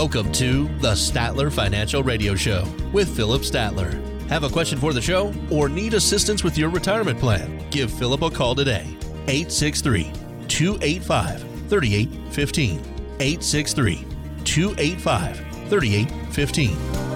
[0.00, 3.92] Welcome to the Statler Financial Radio Show with Philip Statler.
[4.30, 7.62] Have a question for the show or need assistance with your retirement plan?
[7.68, 8.96] Give Philip a call today.
[9.28, 10.10] 863
[10.48, 12.78] 285 3815.
[13.20, 14.06] 863
[14.44, 15.36] 285
[15.68, 17.09] 3815.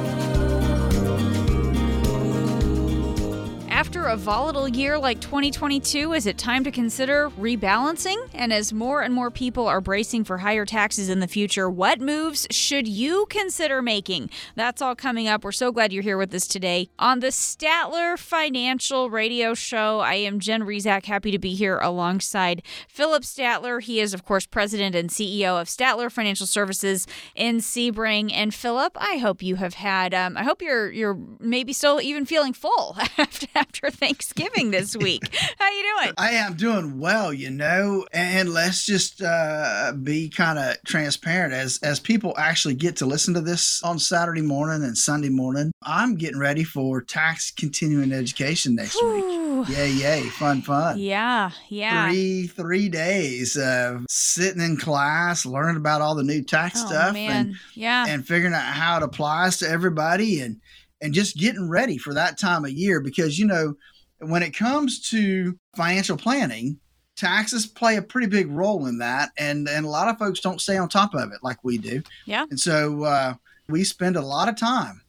[3.94, 8.16] After a volatile year like 2022, is it time to consider rebalancing?
[8.34, 12.00] And as more and more people are bracing for higher taxes in the future, what
[12.00, 14.30] moves should you consider making?
[14.56, 15.44] That's all coming up.
[15.44, 20.00] We're so glad you're here with us today on the Statler Financial Radio Show.
[20.00, 23.80] I am Jen Rizak, happy to be here alongside Philip Statler.
[23.80, 27.06] He is, of course, president and CEO of Statler Financial Services
[27.36, 28.32] in Sebring.
[28.32, 30.12] And Philip, I hope you have had.
[30.12, 35.22] Um, I hope you're you're maybe still even feeling full after after Thanksgiving this week.
[35.58, 36.14] How you doing?
[36.18, 41.78] I am doing well, you know, and let's just uh, be kind of transparent as
[41.82, 45.72] as people actually get to listen to this on Saturday morning and Sunday morning.
[45.82, 49.60] I'm getting ready for tax continuing education next Whew.
[49.60, 49.68] week.
[49.68, 50.98] Yay, yay, fun, fun.
[50.98, 52.08] Yeah, yeah.
[52.08, 57.14] Three three days of sitting in class, learning about all the new tax oh, stuff,
[57.14, 57.30] man.
[57.30, 58.06] and yeah.
[58.08, 60.60] and figuring out how it applies to everybody and
[61.04, 63.74] and just getting ready for that time of year because you know
[64.20, 66.78] when it comes to financial planning
[67.14, 70.60] taxes play a pretty big role in that and and a lot of folks don't
[70.60, 72.46] stay on top of it like we do Yeah.
[72.50, 73.34] and so uh,
[73.68, 75.02] we spend a lot of time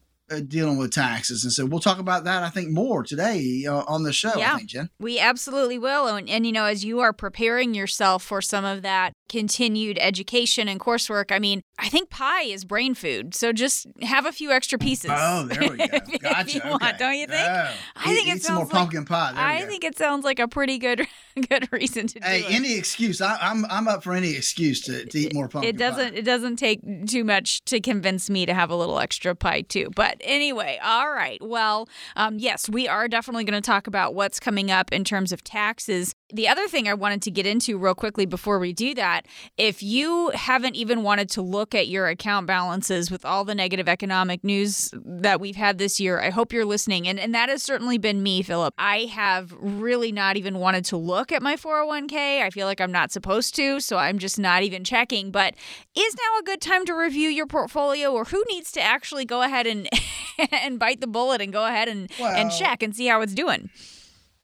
[0.48, 4.02] dealing with taxes and so we'll talk about that i think more today uh, on
[4.02, 4.54] the show Yeah.
[4.54, 6.06] i think jen We absolutely will.
[6.08, 10.68] And, and, you know, as you are preparing yourself for some of that continued education
[10.68, 13.34] and coursework, I mean, I think pie is brain food.
[13.34, 15.10] So just have a few extra pieces.
[15.14, 17.40] oh there we go if, if gotcha you want, don't you think?
[17.48, 17.70] Oh.
[17.96, 19.66] I Eat- think it eat some more like- pumpkin pie I go.
[19.68, 21.06] think it sounds like a pretty good
[21.48, 22.50] good reason to do Hey, it.
[22.50, 23.20] any excuse.
[23.20, 26.18] I, I'm I'm up for any excuse to, to eat more pumpkin it doesn't pie.
[26.18, 29.90] it doesn't take too much to convince me to have a little extra pie too
[29.94, 34.40] but anyway all right well um, yes we are definitely going to talk about what's
[34.40, 37.94] coming up in terms of taxes the other thing i wanted to get into real
[37.94, 39.26] quickly before we do that
[39.56, 43.88] if you haven't even wanted to look at your account balances with all the negative
[43.88, 47.08] economic news that we've had this year i hope you're listening.
[47.08, 48.74] And, and that has certainly been me philip.
[48.78, 52.92] I have really not even wanted to look at my 401k i feel like i'm
[52.92, 55.30] not supposed to so i'm just not even checking.
[55.30, 55.54] But
[55.96, 59.42] is now a good time to review your portfolio or who needs to actually go
[59.42, 59.88] ahead and
[60.52, 63.70] and bite the bullet and go ahead and and check and see how it's doing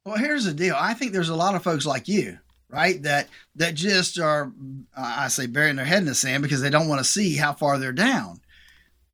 [0.04, 0.74] Well, here's the deal.
[0.76, 3.00] I think there's a lot of folks like you, right?
[3.02, 4.52] That that just are,
[4.96, 7.36] uh, I say, burying their head in the sand because they don't want to see
[7.36, 8.41] how far they're down.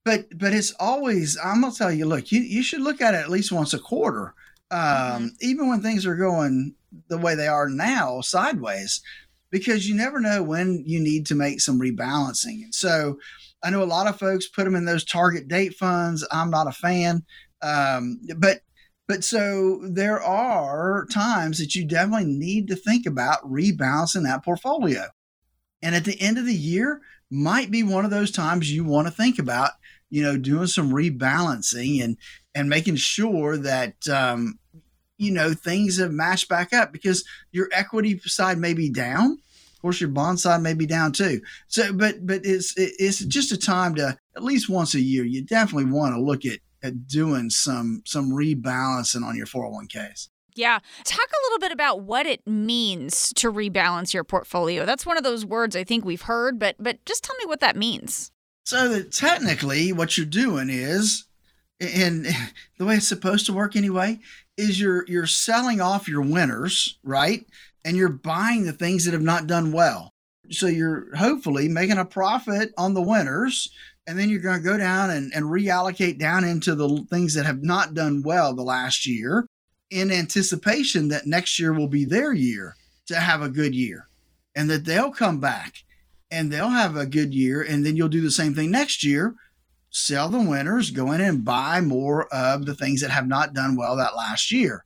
[0.05, 1.37] But but it's always.
[1.43, 2.07] I'm gonna tell you.
[2.07, 4.35] Look, you you should look at it at least once a quarter.
[4.71, 6.75] Um, Even when things are going
[7.09, 9.03] the way they are now, sideways,
[9.51, 12.65] because you never know when you need to make some rebalancing.
[12.65, 13.19] And so,
[13.63, 16.27] I know a lot of folks put them in those target date funds.
[16.33, 17.25] I'm not a fan.
[17.61, 18.61] Um, but
[19.09, 25.07] but so there are times that you definitely need to think about rebalancing that portfolio.
[25.83, 29.09] And at the end of the year might be one of those times you want
[29.09, 29.71] to think about,
[30.11, 32.19] you know, doing some rebalancing and
[32.55, 34.59] and making sure that um,
[35.17, 39.39] you know things have matched back up because your equity side may be down.
[39.75, 41.41] Of course, your bond side may be down too.
[41.69, 45.25] So, but but it's it's just a time to at least once a year.
[45.25, 50.29] You definitely want to look at at doing some some rebalancing on your 401ks.
[50.55, 50.81] Yeah.
[51.05, 54.85] Talk a little bit about what it means to rebalance your portfolio.
[54.85, 57.61] That's one of those words I think we've heard, but but just tell me what
[57.61, 58.33] that means.
[58.65, 61.27] So that technically what you're doing is
[61.81, 62.27] and
[62.79, 64.19] the way it's supposed to work anyway
[64.57, 67.47] is you're you're selling off your winners, right?
[67.85, 70.13] And you're buying the things that have not done well.
[70.51, 73.71] So you're hopefully making a profit on the winners
[74.09, 77.45] and then you're going to go down and, and reallocate down into the things that
[77.45, 79.47] have not done well the last year
[79.91, 82.75] in anticipation that next year will be their year
[83.07, 84.09] to have a good year
[84.57, 85.85] and that they'll come back
[86.31, 89.35] and they'll have a good year and then you'll do the same thing next year.
[89.91, 93.77] Sell the winners go in and buy more of the things that have not done
[93.77, 94.85] well that last year.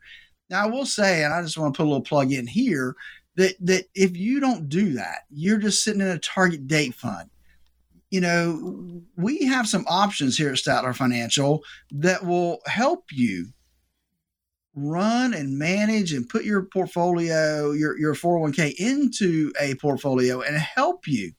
[0.51, 2.95] Now i will say and i just want to put a little plug in here
[3.37, 7.31] that that if you don't do that you're just sitting in a target date fund
[8.12, 13.47] you know we have some options here at statler financial that will help you
[14.75, 21.09] run and manage and put your portfolio your, your 401k into a portfolio and help
[21.09, 21.32] you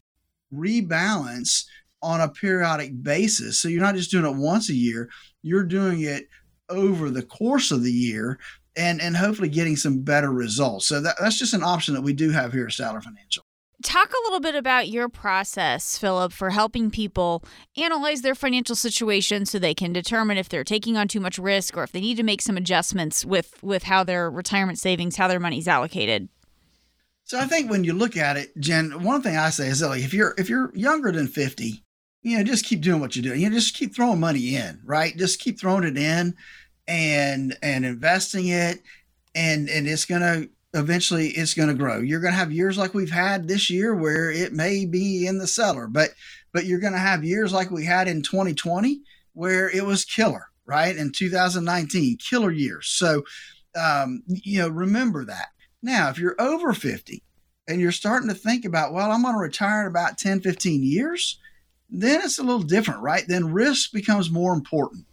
[0.54, 1.66] rebalance
[2.04, 3.60] on a periodic basis.
[3.60, 5.10] So you're not just doing it once a year
[5.44, 6.28] you're doing it
[6.70, 8.40] over the course of the year
[8.76, 10.88] and and hopefully getting some better results.
[10.88, 13.43] So that, that's just an option that we do have here at statler financial
[13.84, 17.44] Talk a little bit about your process, Philip, for helping people
[17.78, 21.76] analyze their financial situation so they can determine if they're taking on too much risk
[21.76, 25.28] or if they need to make some adjustments with with how their retirement savings, how
[25.28, 26.30] their money's allocated.
[27.26, 30.02] So I think when you look at it, Jen, one thing I say is like
[30.02, 31.84] if you're if you're younger than 50,
[32.22, 33.42] you know, just keep doing what you're doing.
[33.42, 35.16] You know, just keep throwing money in, right?
[35.18, 36.36] Just keep throwing it in
[36.88, 38.82] and and investing it
[39.36, 42.00] and and it's gonna eventually it's going to grow.
[42.00, 45.38] You're going to have years like we've had this year where it may be in
[45.38, 46.12] the cellar, but
[46.52, 49.02] but you're going to have years like we had in 2020
[49.34, 50.96] where it was killer, right?
[50.96, 52.88] In 2019, killer years.
[52.88, 53.24] So
[53.76, 55.50] um, you know, remember that.
[55.82, 57.24] Now, if you're over 50
[57.68, 60.84] and you're starting to think about, well, I'm going to retire in about 10, 15
[60.84, 61.40] years,
[61.90, 63.26] then it's a little different, right?
[63.28, 65.06] Then risk becomes more important.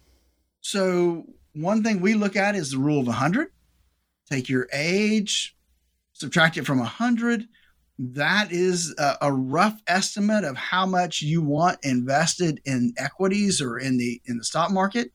[0.61, 3.51] So one thing we look at is the rule of 100
[4.31, 5.55] take your age,
[6.13, 7.45] subtract it from 100.
[7.99, 13.77] That is a, a, rough estimate of how much you want invested in equities or
[13.77, 15.11] in the in the stock market.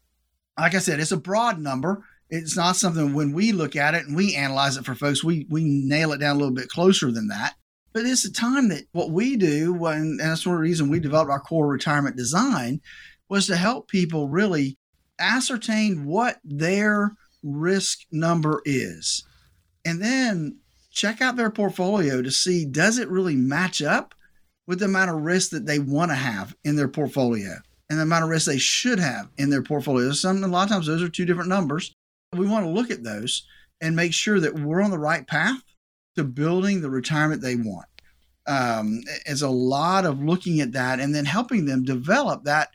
[0.56, 2.04] Like I said, it's a broad number.
[2.30, 5.46] It's not something when we look at it and we analyze it for folks, we
[5.50, 7.54] we nail it down a little bit closer than that.
[7.92, 10.88] But it's a time that what we do when and that's one of the reason
[10.88, 12.80] we developed our core retirement design
[13.28, 14.78] was to help people really
[15.18, 17.12] ascertain what their
[17.46, 19.24] risk number is.
[19.84, 20.58] And then
[20.90, 24.14] check out their portfolio to see does it really match up
[24.66, 27.56] with the amount of risk that they want to have in their portfolio
[27.88, 30.10] and the amount of risk they should have in their portfolio.
[30.12, 31.92] Some a lot of times those are two different numbers.
[32.32, 33.46] We want to look at those
[33.80, 35.62] and make sure that we're on the right path
[36.16, 37.86] to building the retirement they want.
[38.46, 42.70] Um, it's a lot of looking at that and then helping them develop that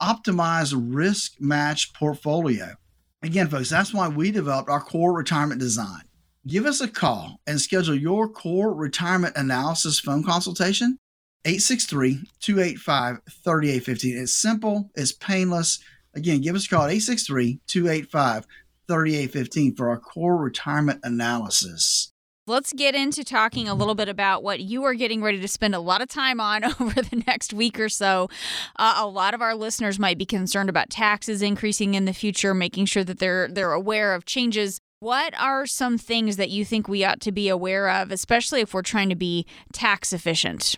[0.00, 2.74] optimized risk match portfolio.
[3.22, 6.02] Again, folks, that's why we developed our core retirement design.
[6.46, 10.98] Give us a call and schedule your core retirement analysis phone consultation.
[11.44, 14.18] 863 285 3815.
[14.18, 15.78] It's simple, it's painless.
[16.14, 18.46] Again, give us a call at 863 285
[18.88, 22.12] 3815 for our core retirement analysis.
[22.50, 25.72] Let's get into talking a little bit about what you are getting ready to spend
[25.72, 28.28] a lot of time on over the next week or so.
[28.74, 32.52] Uh, a lot of our listeners might be concerned about taxes increasing in the future,
[32.52, 34.80] making sure that they're they're aware of changes.
[34.98, 38.74] What are some things that you think we ought to be aware of, especially if
[38.74, 40.74] we're trying to be tax efficient?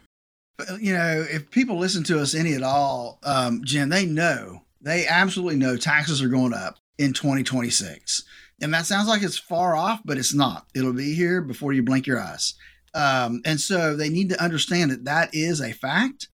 [0.78, 5.06] You know, if people listen to us any at all, um, Jen, they know, they
[5.06, 8.24] absolutely know taxes are going up in 2026.
[8.62, 10.66] And that sounds like it's far off, but it's not.
[10.74, 12.54] It'll be here before you blink your eyes.
[12.94, 16.28] Um, and so they need to understand that that is a fact,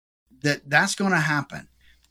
[0.43, 1.67] that that's going to happen.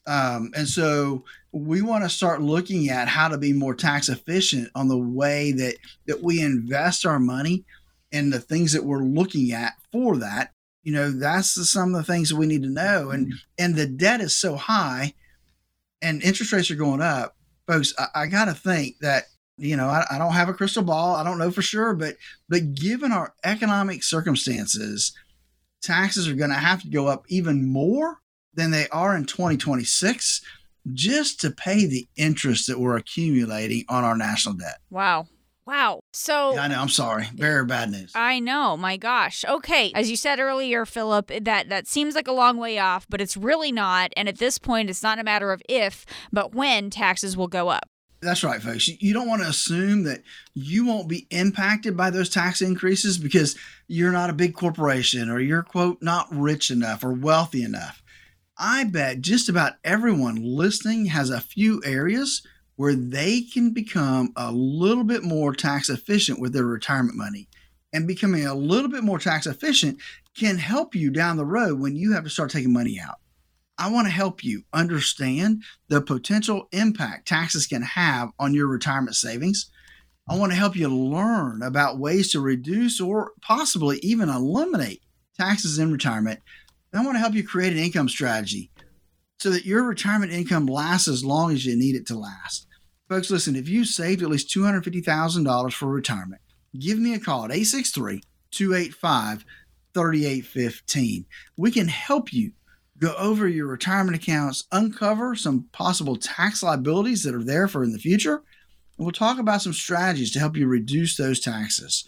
[0.07, 4.71] Um, and so we want to start looking at how to be more tax efficient
[4.75, 5.77] on the way that
[6.07, 7.65] that we invest our money
[8.13, 10.53] and the things that we're looking at for that.
[10.85, 13.11] You know, that's some of the things that we need to know.
[13.11, 15.15] And and the debt is so high,
[16.01, 17.35] and interest rates are going up,
[17.67, 17.93] folks.
[17.99, 19.25] I, I got to think that
[19.59, 21.17] you know, I, I, don't have a crystal ball.
[21.17, 22.17] I don't know for sure, but
[22.49, 25.13] but given our economic circumstances,
[25.83, 28.21] taxes are going to have to go up even more
[28.55, 30.43] than they are in 2026
[30.93, 34.79] just to pay the interest that we're accumulating on our national debt.
[34.91, 35.27] Wow.
[35.67, 35.99] Wow.
[36.13, 36.81] So yeah, I know.
[36.81, 37.29] I'm sorry.
[37.35, 38.13] Very bad news.
[38.15, 38.77] I know.
[38.77, 39.45] My gosh.
[39.45, 39.91] Okay.
[39.97, 43.37] As you said earlier, Philip, that that seems like a long way off, but it's
[43.37, 44.13] really not.
[44.17, 47.69] And at this point, it's not a matter of if, but when taxes will go
[47.69, 47.89] up.
[48.21, 48.89] That's right, folks.
[48.89, 50.23] You don't want to assume that
[50.55, 53.57] you won't be impacted by those tax increases because
[53.89, 58.03] you're not a big corporation or you're, quote, not rich enough or wealthy enough.
[58.59, 62.43] I bet just about everyone listening has a few areas
[62.77, 67.49] where they can become a little bit more tax efficient with their retirement money.
[67.93, 69.99] And becoming a little bit more tax efficient
[70.37, 73.17] can help you down the road when you have to start taking money out.
[73.79, 79.17] I want to help you understand the potential impact taxes can have on your retirement
[79.17, 79.71] savings.
[80.29, 85.03] I want to help you learn about ways to reduce or possibly even eliminate
[85.39, 86.41] taxes in retirement.
[86.93, 88.71] I want to help you create an income strategy
[89.39, 92.67] so that your retirement income lasts as long as you need it to last.
[93.09, 96.41] Folks, listen, if you saved at least $250,000 for retirement,
[96.79, 99.45] give me a call at 863 285
[99.95, 101.27] 3815.
[101.57, 102.53] We can help you
[102.99, 107.93] go over your retirement accounts, uncover some possible tax liabilities that are there for in
[107.93, 108.43] the future,
[108.97, 112.05] and we'll talk about some strategies to help you reduce those taxes.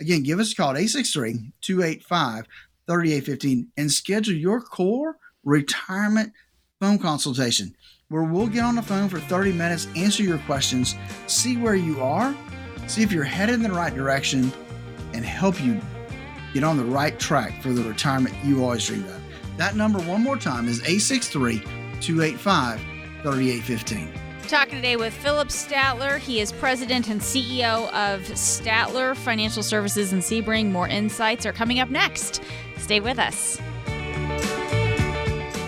[0.00, 2.46] Again, give us a call at 863 285
[2.86, 6.32] 3815 and schedule your core retirement
[6.80, 7.74] phone consultation
[8.08, 10.96] where we'll get on the phone for 30 minutes, answer your questions,
[11.26, 12.34] see where you are,
[12.86, 14.52] see if you're headed in the right direction,
[15.14, 15.80] and help you
[16.52, 19.21] get on the right track for the retirement you always dreamed of.
[19.56, 21.58] That number, one more time, is 863
[22.00, 22.80] 285
[23.22, 24.12] 3815.
[24.48, 26.18] Talking today with Philip Statler.
[26.18, 30.70] He is president and CEO of Statler Financial Services in Sebring.
[30.70, 32.42] More insights are coming up next.
[32.76, 33.60] Stay with us.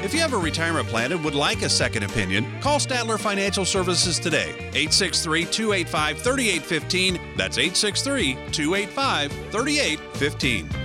[0.02, 3.64] If you have a retirement plan and would like a second opinion, call Statler Financial
[3.64, 4.50] Services today.
[4.74, 7.36] 863 285 3815.
[7.36, 10.83] That's 863 285 3815.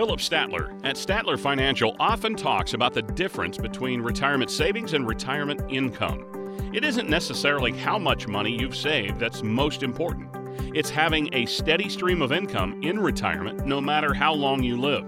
[0.00, 5.60] Phillip Statler at Statler Financial often talks about the difference between retirement savings and retirement
[5.68, 6.24] income.
[6.72, 10.30] It isn't necessarily how much money you've saved that's most important.
[10.74, 15.04] It's having a steady stream of income in retirement no matter how long you live.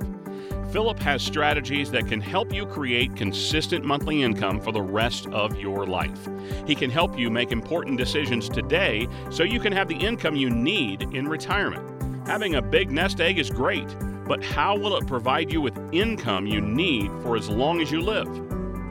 [0.72, 5.58] Philip has strategies that can help you create consistent monthly income for the rest of
[5.58, 6.28] your life.
[6.66, 10.50] He can help you make important decisions today so you can have the income you
[10.50, 11.91] need in retirement.
[12.26, 13.97] Having a big nest egg is great,
[14.29, 18.00] but how will it provide you with income you need for as long as you
[18.00, 18.29] live?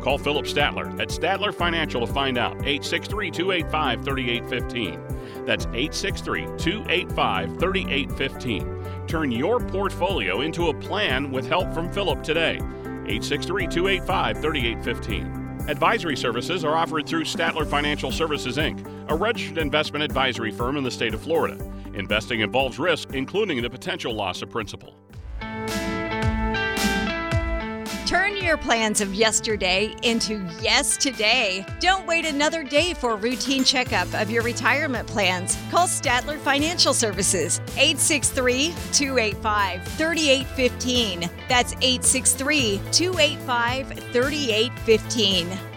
[0.02, 2.54] Call Philip Statler at Statler Financial to find out.
[2.58, 5.46] 863 285 3815.
[5.46, 9.08] That's 863 285 3815.
[9.08, 12.56] Turn your portfolio into a plan with help from Philip today.
[12.56, 15.70] 863 285 3815.
[15.70, 20.84] Advisory services are offered through Statler Financial Services Inc., a registered investment advisory firm in
[20.84, 21.56] the state of Florida.
[21.93, 24.95] Investing involves risk, including the potential loss of principal.
[28.12, 31.65] Turn your plans of yesterday into yes today.
[31.79, 35.57] Don't wait another day for a routine checkup of your retirement plans.
[35.71, 41.29] Call Statler Financial Services 863 285 3815.
[41.48, 45.71] That's 863 285 3815.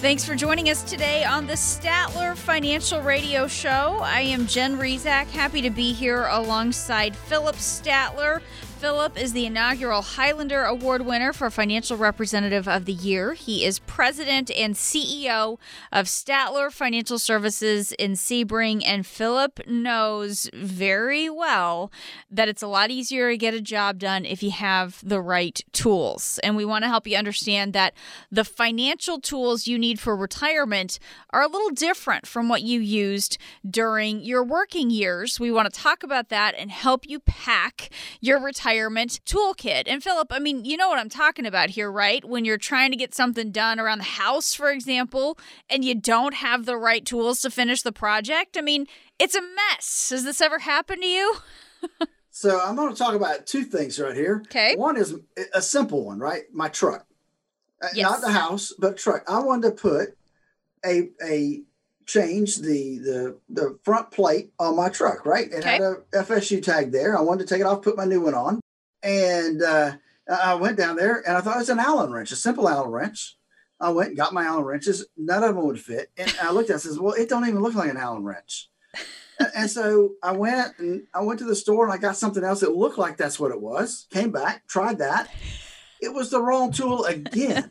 [0.00, 3.98] Thanks for joining us today on the Statler Financial Radio Show.
[4.00, 8.40] I am Jen Rizak, happy to be here alongside Philip Statler.
[8.78, 13.34] Philip is the inaugural Highlander Award winner for Financial Representative of the Year.
[13.34, 15.58] He is president and CEO
[15.92, 21.92] of Statler Financial Services in Sebring, and Philip knows very well
[22.30, 25.60] that it's a lot easier to get a job done if you have the right
[25.72, 26.40] tools.
[26.42, 27.92] And we want to help you understand that
[28.32, 33.36] the financial tools you need for retirement are a little different from what you used
[33.68, 35.38] during your working years.
[35.38, 37.90] We want to talk about that and help you pack
[38.22, 39.82] your retirement toolkit.
[39.84, 42.24] And Philip, I mean, you know what I'm talking about here, right?
[42.24, 46.34] When you're trying to get something done around the house, for example, and you don't
[46.34, 48.56] have the right tools to finish the project.
[48.56, 48.86] I mean,
[49.18, 50.10] it's a mess.
[50.10, 51.36] Has this ever happened to you?
[52.30, 54.42] so I'm going to talk about two things right here.
[54.46, 54.76] Okay.
[54.76, 55.14] One is
[55.54, 56.42] a simple one, right?
[56.52, 57.06] My truck.
[57.82, 58.10] Uh, Yes.
[58.10, 59.24] Not the house, but truck.
[59.28, 60.16] I wanted to put
[60.84, 61.62] a a
[62.06, 65.50] change the the the front plate on my truck, right?
[65.50, 67.16] It had a FSU tag there.
[67.16, 68.60] I wanted to take it off, put my new one on,
[69.02, 69.92] and uh,
[70.28, 72.90] I went down there and I thought it was an Allen wrench, a simple Allen
[72.90, 73.36] wrench.
[73.80, 75.06] I went and got my Allen wrenches.
[75.16, 77.48] None of them would fit, and I looked at it and says, "Well, it don't
[77.48, 78.68] even look like an Allen wrench."
[79.56, 82.60] And so I went and I went to the store and I got something else
[82.60, 84.06] that looked like that's what it was.
[84.10, 85.30] Came back, tried that.
[85.98, 87.70] It was the wrong tool again.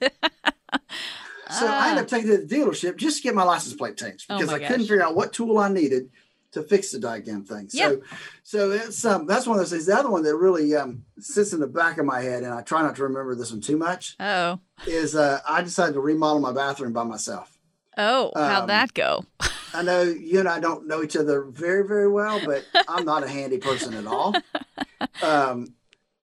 [1.52, 1.90] So I ah.
[1.90, 4.38] ended up taking it to the dealership just to get my license plate changed Oh
[4.38, 6.10] because my I couldn't figure out what tool I needed
[6.52, 7.70] to fix the goddamn thing.
[7.72, 7.90] Yeah.
[7.90, 8.02] So,
[8.44, 9.86] so it's um, that's one of those things.
[9.86, 12.62] The other one that really um, sits in the back of my head, and I
[12.62, 14.60] try not to remember this one too much, Oh.
[14.88, 17.56] is uh, I decided to remodel my bathroom by myself.
[17.98, 19.26] Oh, how'd Um, that go?
[19.74, 23.24] I know you and I don't know each other very, very well, but I'm not
[23.24, 24.34] a handy person at all.
[25.22, 25.76] Um,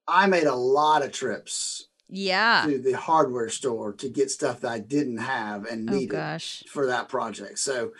[0.09, 2.65] I made a lot of trips Yeah.
[2.67, 6.63] to the hardware store to get stuff that I didn't have and Oh needed gosh.
[6.69, 7.59] for that project.
[7.59, 7.93] So,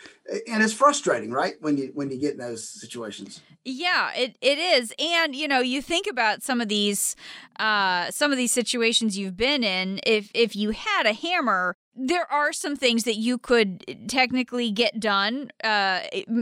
[0.47, 1.55] and it's frustrating, right?
[1.59, 3.41] When you when you get in those situations.
[3.69, 4.93] Yeah, it, it is.
[4.97, 7.15] And you know, you think about some of these
[7.59, 12.31] uh some of these situations you've been in, if if you had a hammer, there
[12.31, 15.99] are some things that you could technically get done uh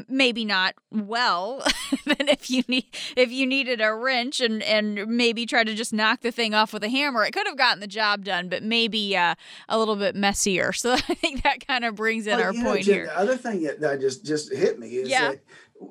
[0.09, 1.65] maybe not well
[2.05, 5.93] than if you need if you needed a wrench and and maybe try to just
[5.93, 8.61] knock the thing off with a hammer it could have gotten the job done but
[8.63, 9.33] maybe uh,
[9.69, 12.61] a little bit messier so i think that kind of brings in Well, our you
[12.61, 15.29] know, point Jen, here The other thing that, that just just hit me is Yeah.
[15.31, 15.39] that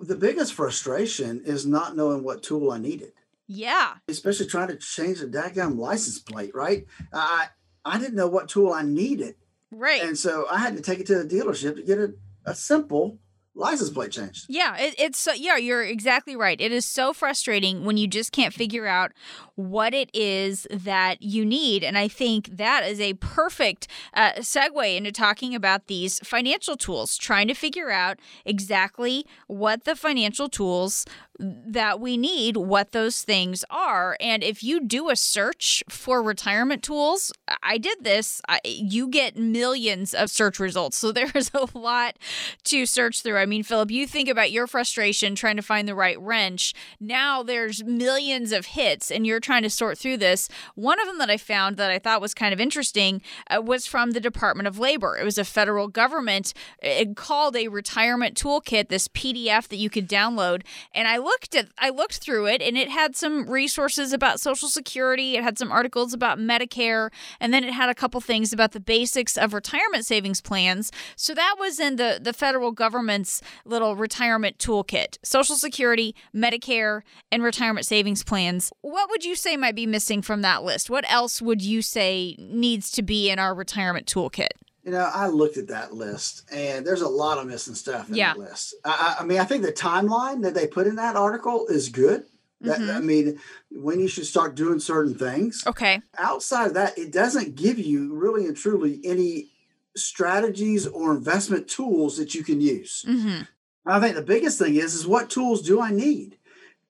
[0.02, 3.12] the biggest frustration is not knowing what tool I needed,
[3.46, 6.54] yeah especially trying to change the daggum license plate.
[6.54, 6.86] Right?
[7.12, 7.48] I
[7.84, 9.36] I didn't know what tool I needed,
[9.70, 12.14] right and so I had to take it to the dealership to get a,
[12.46, 13.18] a simple
[13.54, 14.46] license plate changed.
[14.48, 16.60] Yeah, it, it's so, yeah, you're exactly right.
[16.60, 19.12] It is so frustrating when you just can't figure out
[19.56, 21.84] what it is that you need.
[21.84, 27.16] And I think that is a perfect uh, segue into talking about these financial tools,
[27.16, 31.04] trying to figure out exactly what the financial tools
[31.38, 34.16] that we need what those things are.
[34.20, 37.32] And if you do a search for retirement tools,
[37.62, 40.96] I did this, I, you get millions of search results.
[40.96, 42.18] So there's a lot
[42.64, 43.38] to search through.
[43.38, 46.74] I mean, Philip, you think about your frustration trying to find the right wrench.
[47.00, 50.48] Now there's millions of hits and you're trying to sort through this.
[50.74, 53.86] One of them that I found that I thought was kind of interesting uh, was
[53.86, 55.16] from the Department of Labor.
[55.16, 60.08] It was a federal government it called a retirement toolkit, this PDF that you could
[60.08, 60.62] download.
[60.94, 64.68] And I looked at I looked through it and it had some resources about social
[64.68, 67.10] security, it had some articles about Medicare,
[67.40, 70.90] and then it had a couple things about the basics of retirement savings plans.
[71.16, 75.18] So that was in the the federal government's little retirement toolkit.
[75.22, 78.72] Social security, Medicare, and retirement savings plans.
[78.80, 80.90] What would you say might be missing from that list?
[80.90, 84.48] What else would you say needs to be in our retirement toolkit?
[84.84, 88.16] You know, I looked at that list, and there's a lot of missing stuff in
[88.16, 88.34] yeah.
[88.34, 88.74] that list.
[88.84, 92.24] I, I, mean, I think the timeline that they put in that article is good.
[92.60, 92.96] That, mm-hmm.
[92.96, 95.64] I mean, when you should start doing certain things.
[95.66, 96.00] Okay.
[96.18, 99.50] Outside of that, it doesn't give you really and truly any
[99.96, 103.04] strategies or investment tools that you can use.
[103.08, 103.42] Mm-hmm.
[103.86, 106.38] I think the biggest thing is is what tools do I need,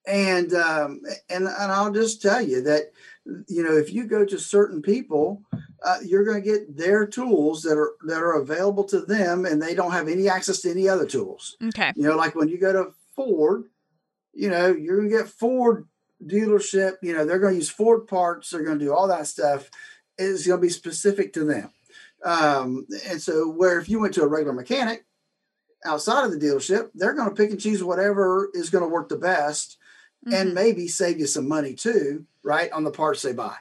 [0.06, 2.92] and um, and and I'll just tell you that
[3.48, 5.42] you know if you go to certain people
[5.84, 9.60] uh, you're going to get their tools that are that are available to them and
[9.60, 11.56] they don't have any access to any other tools.
[11.62, 11.92] Okay.
[11.94, 13.64] You know like when you go to ford
[14.32, 15.86] you know you're going to get ford
[16.24, 19.26] dealership you know they're going to use ford parts they're going to do all that
[19.26, 19.70] stuff.
[20.16, 21.70] It's going to be specific to them.
[22.24, 25.04] Um, and so where if you went to a regular mechanic
[25.84, 29.10] outside of the dealership they're going to pick and choose whatever is going to work
[29.10, 29.76] the best
[30.24, 30.34] mm-hmm.
[30.34, 33.56] and maybe save you some money too right on the parts they buy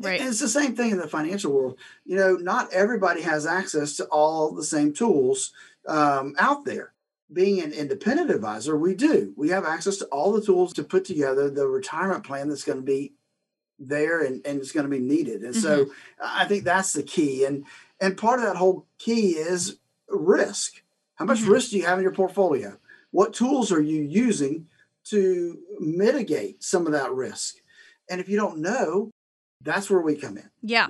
[0.00, 0.20] Right.
[0.20, 1.78] And it's the same thing in the financial world.
[2.04, 5.52] You know, not everybody has access to all the same tools
[5.86, 6.92] um, out there.
[7.32, 9.34] Being an independent advisor, we do.
[9.36, 12.78] We have access to all the tools to put together the retirement plan that's going
[12.78, 13.12] to be
[13.78, 15.42] there and, and it's going to be needed.
[15.42, 15.60] And mm-hmm.
[15.60, 15.90] so
[16.22, 17.44] I think that's the key.
[17.44, 17.64] And
[18.00, 19.78] and part of that whole key is
[20.08, 20.80] risk.
[21.16, 21.52] How much mm-hmm.
[21.52, 22.78] risk do you have in your portfolio?
[23.10, 24.68] What tools are you using
[25.10, 27.56] to mitigate some of that risk?
[28.10, 29.10] And if you don't know,
[29.62, 30.50] that's where we come in.
[30.62, 30.88] Yeah.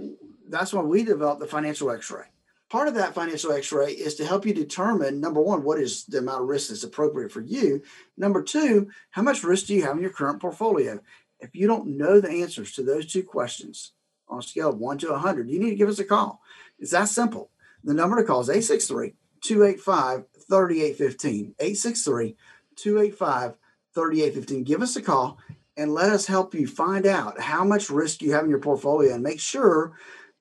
[0.48, 2.24] That's why we developed the financial x ray.
[2.70, 6.04] Part of that financial x ray is to help you determine number one, what is
[6.04, 7.83] the amount of risk that's appropriate for you?
[8.16, 11.00] Number two, how much risk do you have in your current portfolio?
[11.40, 13.92] If you don't know the answers to those two questions
[14.28, 16.42] on a scale of one to 100, you need to give us a call.
[16.78, 17.50] It's that simple.
[17.85, 21.54] The number to call is 863 285 3815.
[21.59, 22.37] 863
[22.76, 23.54] 285
[23.98, 24.64] 3815.
[24.64, 25.38] Give us a call
[25.76, 29.14] and let us help you find out how much risk you have in your portfolio
[29.14, 29.92] and make sure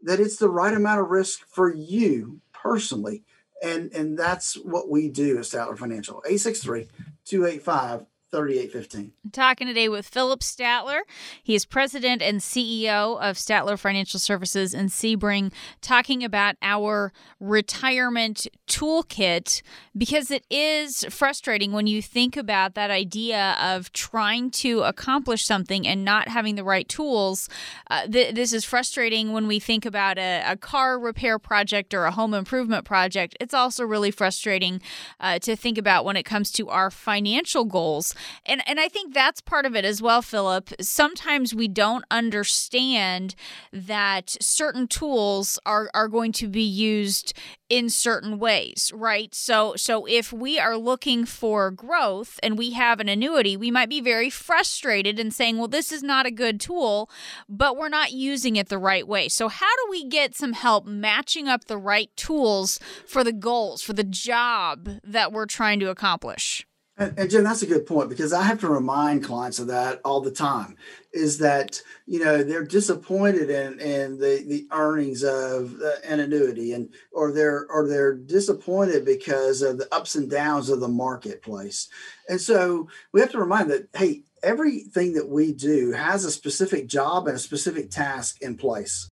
[0.04, 3.24] that it's the right amount of risk for you personally.
[3.63, 6.22] And and that's what we do at Statler Financial.
[6.26, 6.88] 863
[7.26, 9.13] 285 3815.
[9.32, 11.00] Talking today with Philip Statler.
[11.42, 18.48] He is president and CEO of Statler Financial Services in Sebring, talking about our retirement
[18.68, 19.62] toolkit
[19.98, 25.88] because it is frustrating when you think about that idea of trying to accomplish something
[25.88, 27.48] and not having the right tools.
[27.90, 32.06] Uh, th- this is frustrating when we think about a, a, car repair project or
[32.06, 33.38] a home improvement project.
[33.40, 34.82] It's also really frustrating
[35.20, 38.13] uh, to think about when it comes to our financial goals
[38.45, 40.69] and and I think that's part of it as well, Philip.
[40.82, 43.36] Sometimes we don't understand
[43.71, 47.34] that certain tools are are going to be used
[47.69, 49.34] in certain ways, right?
[49.36, 53.89] So so if we are looking for growth and we have an annuity, we might
[53.89, 57.10] be very frustrated and saying, "Well, this is not a good tool,
[57.49, 60.86] but we're not using it the right way." So how do we get some help
[60.86, 65.89] matching up the right tools for the goals, for the job that we're trying to
[65.89, 66.65] accomplish?
[66.98, 70.02] And, and Jen, that's a good point because I have to remind clients of that
[70.04, 70.76] all the time.
[71.14, 76.90] Is that you know they're disappointed in in the the earnings of an annuity, and
[77.12, 81.88] or they're or they're disappointed because of the ups and downs of the marketplace,
[82.28, 86.88] and so we have to remind that hey, everything that we do has a specific
[86.88, 89.08] job and a specific task in place.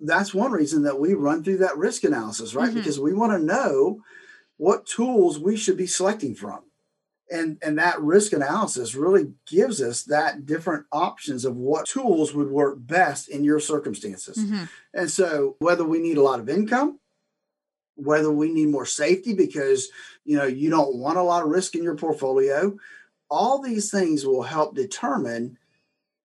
[0.00, 2.68] That's one reason that we run through that risk analysis, right?
[2.68, 2.78] Mm-hmm.
[2.78, 4.00] Because we want to know
[4.56, 6.60] what tools we should be selecting from
[7.30, 12.50] and and that risk analysis really gives us that different options of what tools would
[12.50, 14.64] work best in your circumstances mm-hmm.
[14.92, 16.98] and so whether we need a lot of income
[17.96, 19.88] whether we need more safety because
[20.24, 22.76] you know you don't want a lot of risk in your portfolio.
[23.30, 25.58] All these things will help determine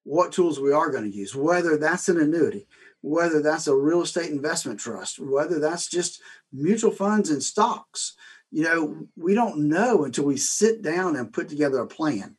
[0.03, 2.67] what tools we are going to use, whether that's an annuity,
[3.01, 8.15] whether that's a real estate investment trust, whether that's just mutual funds and stocks.
[8.51, 12.35] You know, we don't know until we sit down and put together a plan.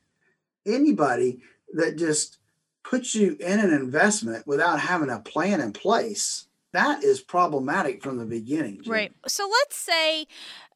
[0.67, 1.41] Anybody
[1.75, 2.39] that just
[2.83, 8.19] puts you in an investment without having a plan in place, that is problematic from
[8.19, 8.83] the beginning.
[8.83, 8.93] Jen.
[8.93, 9.13] Right.
[9.27, 10.27] So let's say,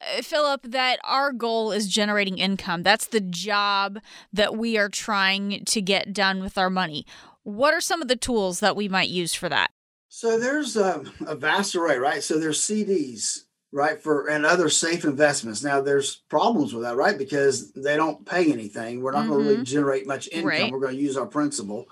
[0.00, 2.82] uh, Philip, that our goal is generating income.
[2.82, 3.98] That's the job
[4.32, 7.06] that we are trying to get done with our money.
[7.44, 9.70] What are some of the tools that we might use for that?
[10.08, 12.22] So there's a, a vast array, right?
[12.22, 13.43] So there's CDs,
[13.74, 15.62] right, for and other safe investments.
[15.62, 17.18] Now there's problems with that, right?
[17.18, 19.02] Because they don't pay anything.
[19.02, 19.32] We're not mm-hmm.
[19.32, 20.48] going to really generate much income.
[20.48, 20.72] Right.
[20.72, 21.86] We're going to use our principal.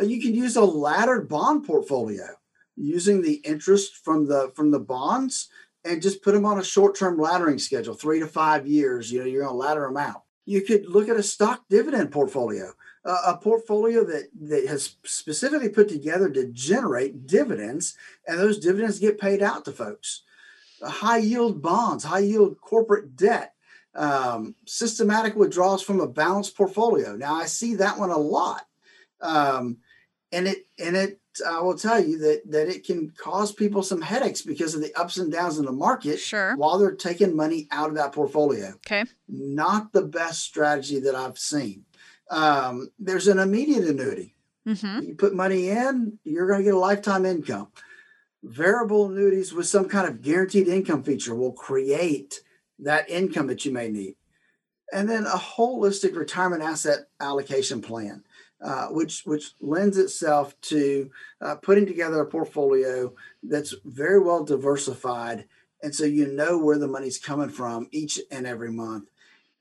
[0.00, 2.26] Uh, you can use a laddered bond portfolio
[2.76, 5.48] using the interest from the from the bonds
[5.84, 9.12] and just put them on a short-term laddering schedule, three to five years.
[9.12, 10.22] You know, you're going to ladder them out.
[10.46, 12.72] You could look at a stock dividend portfolio
[13.04, 19.20] a portfolio that, that has specifically put together to generate dividends, and those dividends get
[19.20, 20.22] paid out to folks.
[20.82, 23.54] High yield bonds, high yield corporate debt,
[23.94, 27.16] um, systematic withdrawals from a balanced portfolio.
[27.16, 28.66] Now I see that one a lot,
[29.20, 29.78] um,
[30.32, 34.00] and it and it I will tell you that that it can cause people some
[34.00, 36.18] headaches because of the ups and downs in the market.
[36.18, 36.56] Sure.
[36.56, 38.74] While they're taking money out of that portfolio.
[38.86, 39.04] Okay.
[39.28, 41.84] Not the best strategy that I've seen.
[42.30, 44.34] Um, there's an immediate annuity.
[44.66, 45.02] Mm-hmm.
[45.02, 47.68] You put money in, you're going to get a lifetime income.
[48.44, 52.40] Variable annuities with some kind of guaranteed income feature will create
[52.78, 54.16] that income that you may need.
[54.92, 58.22] And then a holistic retirement asset allocation plan,
[58.62, 65.46] uh, which which lends itself to uh, putting together a portfolio that's very well diversified,
[65.82, 69.08] and so you know where the money's coming from each and every month.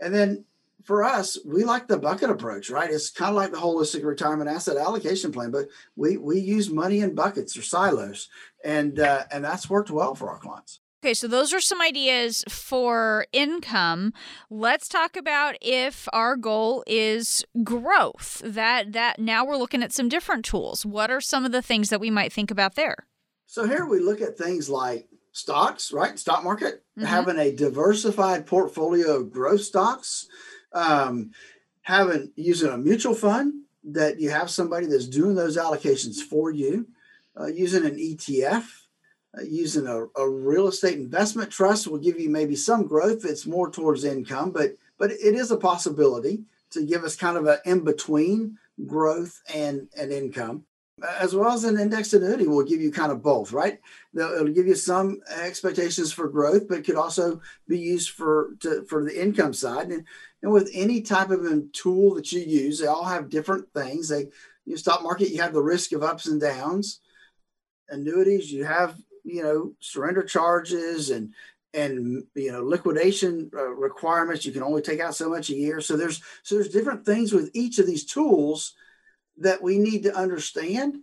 [0.02, 0.44] And then
[0.84, 2.90] for us, we like the bucket approach, right?
[2.90, 7.00] It's kind of like the holistic retirement asset allocation plan, but we we use money
[7.00, 8.30] in buckets or silos,
[8.64, 10.80] and uh, and that's worked well for our clients.
[11.04, 14.14] Okay, so those are some ideas for income.
[14.50, 18.42] Let's talk about if our goal is growth.
[18.46, 20.86] That that now we're looking at some different tools.
[20.86, 23.08] What are some of the things that we might think about there?
[23.48, 26.18] So here we look at things like stocks, right?
[26.18, 27.06] Stock market, mm-hmm.
[27.06, 30.28] having a diversified portfolio of growth stocks
[30.74, 31.32] um,
[31.82, 36.88] having using a mutual fund that you have somebody that's doing those allocations for you,
[37.40, 38.66] uh, using an ETF,
[39.38, 43.26] uh, using a, a, real estate investment trust will give you maybe some growth.
[43.26, 47.46] It's more towards income, but but it is a possibility to give us kind of
[47.46, 50.66] an in between growth and and income
[51.20, 53.80] as well as an indexed annuity will give you kind of both, right?
[54.16, 59.04] It'll give you some expectations for growth, but could also be used for to, for
[59.04, 59.90] the income side.
[59.90, 60.06] And,
[60.42, 64.10] and with any type of tool that you use, they all have different things.
[64.10, 64.28] They,
[64.66, 67.02] you stock market, you have the risk of ups and downs.
[67.90, 71.34] Annuities, you have you know surrender charges and
[71.74, 74.46] and you know liquidation uh, requirements.
[74.46, 75.82] You can only take out so much a year.
[75.82, 78.74] So there's so there's different things with each of these tools
[79.38, 81.00] that we need to understand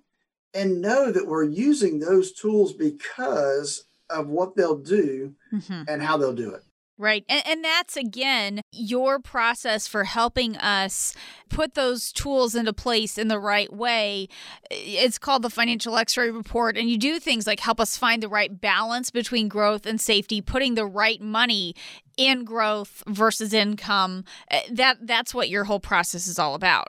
[0.54, 5.82] and know that we're using those tools because of what they'll do mm-hmm.
[5.88, 6.62] and how they'll do it.
[7.00, 7.24] Right.
[7.30, 11.14] And, and, that's again your process for helping us
[11.48, 14.28] put those tools into place in the right way.
[14.70, 16.76] It's called the financial x ray report.
[16.76, 20.42] And you do things like help us find the right balance between growth and safety,
[20.42, 21.74] putting the right money
[22.18, 24.24] in growth versus income.
[24.50, 26.88] Eh, that That's what your whole process is all about.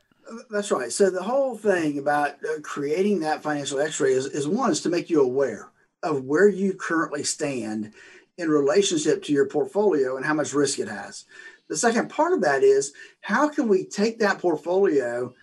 [0.49, 0.91] That's right.
[0.91, 4.89] So the whole thing about uh, creating that financial X-ray is, is one is to
[4.89, 5.69] make you aware
[6.03, 7.93] of where you currently stand
[8.37, 11.25] in relationship to your portfolio and how much risk it has.
[11.69, 15.33] The second part of that is how can we take that portfolio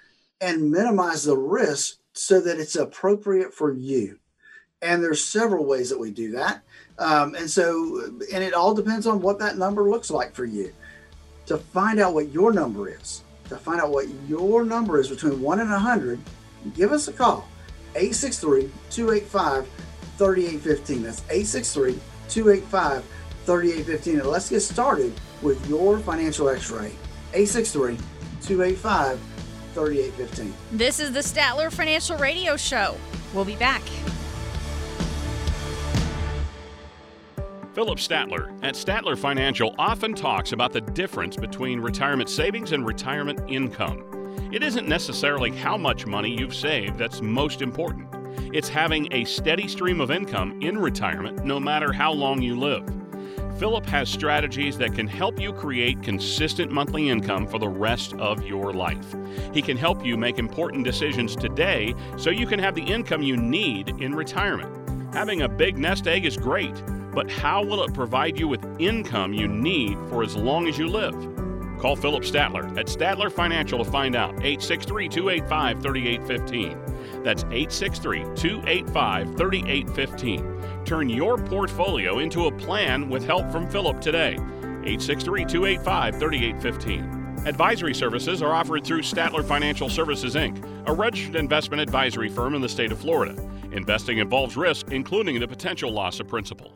[0.40, 4.18] and minimize the risk so that it's appropriate for you?
[4.80, 6.62] And there's several ways that we do that.
[6.98, 10.72] Um, and so, and it all depends on what that number looks like for you.
[11.46, 15.40] To find out what your number is, to find out what your number is between
[15.40, 16.20] 1 and 100,
[16.74, 17.48] give us a call.
[17.94, 19.68] 863 285
[20.16, 21.02] 3815.
[21.02, 23.04] That's 863 285
[23.44, 24.20] 3815.
[24.20, 26.92] And let's get started with your financial x ray.
[27.32, 27.96] 863
[28.42, 29.20] 285
[29.74, 30.54] 3815.
[30.72, 32.96] This is the Statler Financial Radio Show.
[33.32, 33.82] We'll be back.
[37.78, 43.38] Philip Statler at Statler Financial often talks about the difference between retirement savings and retirement
[43.48, 44.50] income.
[44.52, 48.08] It isn't necessarily how much money you've saved that's most important.
[48.52, 52.84] It's having a steady stream of income in retirement no matter how long you live.
[53.60, 58.42] Philip has strategies that can help you create consistent monthly income for the rest of
[58.42, 59.14] your life.
[59.54, 63.36] He can help you make important decisions today so you can have the income you
[63.36, 64.77] need in retirement.
[65.18, 66.80] Having a big nest egg is great,
[67.12, 70.86] but how will it provide you with income you need for as long as you
[70.86, 71.12] live?
[71.80, 74.30] Call Philip Statler at Statler Financial to find out.
[74.34, 77.24] 863 285 3815.
[77.24, 80.84] That's 863 285 3815.
[80.84, 84.34] Turn your portfolio into a plan with help from Philip today.
[84.34, 87.44] 863 285 3815.
[87.44, 92.62] Advisory services are offered through Statler Financial Services, Inc., a registered investment advisory firm in
[92.62, 93.34] the state of Florida.
[93.72, 96.72] Investing involves risk, including the potential loss of principal.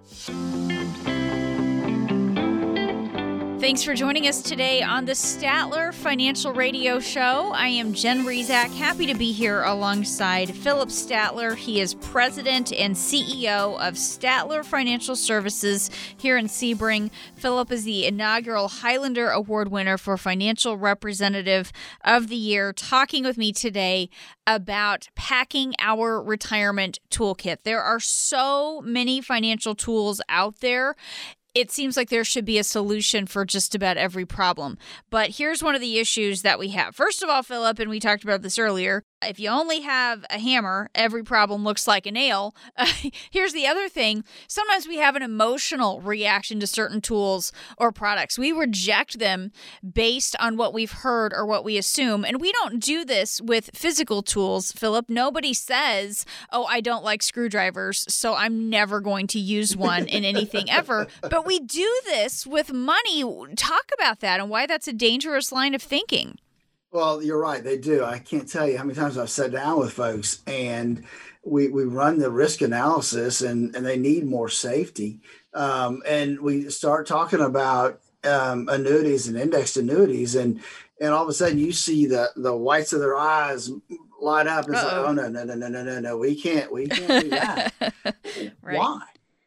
[3.62, 7.52] Thanks for joining us today on the Statler Financial Radio Show.
[7.54, 11.54] I am Jen Rizak, happy to be here alongside Philip Statler.
[11.54, 17.12] He is president and CEO of Statler Financial Services here in Sebring.
[17.36, 21.70] Philip is the inaugural Highlander Award winner for Financial Representative
[22.04, 24.10] of the Year, talking with me today
[24.44, 27.58] about packing our retirement toolkit.
[27.62, 30.96] There are so many financial tools out there
[31.54, 34.78] it seems like there should be a solution for just about every problem.
[35.10, 36.96] But here's one of the issues that we have.
[36.96, 40.38] First of all, Philip, and we talked about this earlier, if you only have a
[40.38, 42.54] hammer, every problem looks like a nail.
[42.76, 42.86] Uh,
[43.30, 48.38] here's the other thing sometimes we have an emotional reaction to certain tools or products.
[48.38, 49.52] We reject them
[49.88, 52.24] based on what we've heard or what we assume.
[52.24, 55.06] And we don't do this with physical tools, Philip.
[55.08, 60.24] Nobody says, oh, I don't like screwdrivers, so I'm never going to use one in
[60.24, 61.06] anything ever.
[61.20, 63.22] But we do this with money.
[63.56, 66.38] Talk about that and why that's a dangerous line of thinking.
[66.92, 67.64] Well, you're right.
[67.64, 68.04] They do.
[68.04, 71.04] I can't tell you how many times I've sat down with folks and
[71.42, 75.20] we, we run the risk analysis and, and they need more safety.
[75.54, 80.60] Um, and we start talking about um, annuities and indexed annuities and
[81.00, 83.68] and all of a sudden you see the the whites of their eyes
[84.20, 86.86] light up and say, oh no, no, no, no, no, no, no, we can't, we
[86.86, 87.74] can't do that.
[88.62, 88.78] right.
[88.78, 89.00] Why?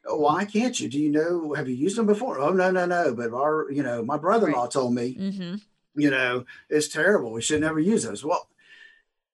[0.07, 0.89] Why can't you?
[0.89, 1.53] Do you know?
[1.53, 2.39] Have you used them before?
[2.39, 3.13] Oh no, no, no.
[3.13, 4.71] But our, you know, my brother-in-law right.
[4.71, 5.15] told me.
[5.15, 5.55] Mm-hmm
[5.95, 7.31] you know, it's terrible.
[7.31, 8.23] We should never use those.
[8.23, 8.47] Well,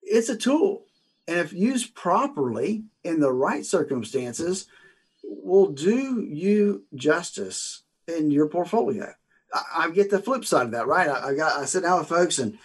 [0.02, 0.84] it's a tool.
[1.28, 4.66] And if used properly in the right circumstances,
[5.22, 9.14] will do you justice in your portfolio.
[9.52, 11.08] I, I get the flip side of that, right?
[11.08, 12.58] I, I, got I sit down with folks and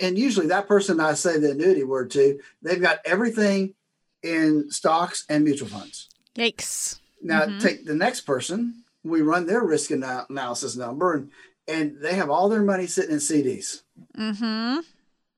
[0.00, 3.74] and usually that person I say the annuity word to, they've got everything
[4.22, 6.08] in stocks and mutual funds.
[6.36, 7.00] Yikes.
[7.22, 7.58] Now mm-hmm.
[7.58, 11.30] take the next person, we run their risk analysis number and
[11.70, 13.82] and they have all their money sitting in CDs.
[14.18, 14.80] Mm-hmm.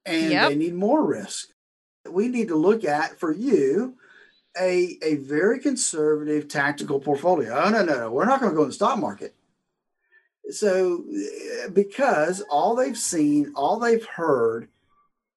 [0.04, 0.48] And yep.
[0.48, 1.50] they need more risk.
[2.08, 3.94] We need to look at for you
[4.58, 7.54] a, a very conservative tactical portfolio.
[7.54, 8.10] Oh, no, no, no.
[8.10, 9.34] We're not going to go in the stock market.
[10.50, 11.04] So,
[11.72, 14.68] because all they've seen, all they've heard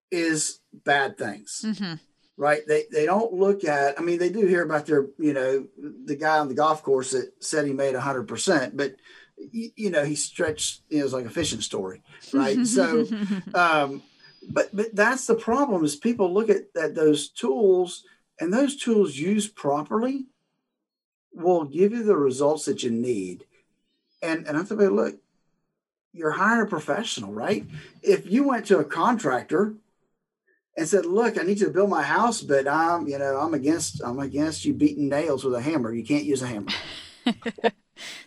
[0.10, 1.64] is bad things.
[1.64, 1.96] Mm-hmm
[2.38, 2.68] right?
[2.68, 4.00] They they don't look at.
[4.00, 7.12] I mean, they do hear about their, you know, the guy on the golf course
[7.12, 8.96] that said he made hundred percent, but
[9.38, 12.02] you, you know, he stretched, you know, it was like a fishing story,
[12.34, 12.66] right?
[12.66, 13.08] so,
[13.54, 14.04] um,
[14.50, 18.04] but but that's the problem is people look at, at those tools
[18.40, 20.28] and those tools used properly
[21.34, 23.46] will give you the results that you need.
[24.22, 25.16] And and I thought, look,
[26.14, 27.66] you're hiring a professional, right?
[28.02, 29.76] If you went to a contractor
[30.78, 33.54] and said, "Look, I need you to build my house, but I'm, you know, I'm
[33.54, 35.94] against, I'm against you beating nails with a hammer.
[35.94, 36.72] You can't use a hammer."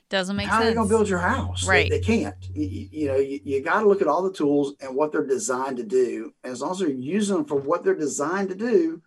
[0.09, 0.63] Doesn't make How sense.
[0.63, 1.67] How are they going to build your house?
[1.67, 1.91] Right.
[1.91, 2.35] They, they can't.
[2.55, 5.27] You, you know, you, you got to look at all the tools and what they're
[5.27, 6.33] designed to do.
[6.43, 9.03] As long as you're using them for what they're designed to do,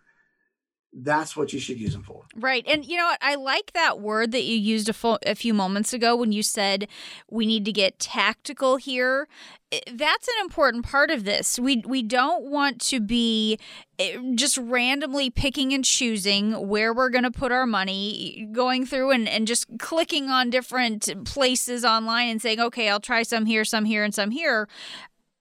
[0.92, 2.26] that's what you should use them for.
[2.36, 2.64] Right.
[2.68, 3.18] And you know what?
[3.22, 6.42] I like that word that you used a, fo- a few moments ago when you
[6.42, 6.86] said
[7.30, 9.26] we need to get tactical here.
[9.92, 11.58] That's an important part of this.
[11.58, 13.58] We we don't want to be
[13.98, 19.12] eh, just randomly picking and choosing where we're going to put our money, going through
[19.12, 23.64] and, and just clicking on different places online and saying, okay, I'll try some here,
[23.64, 24.68] some here, and some here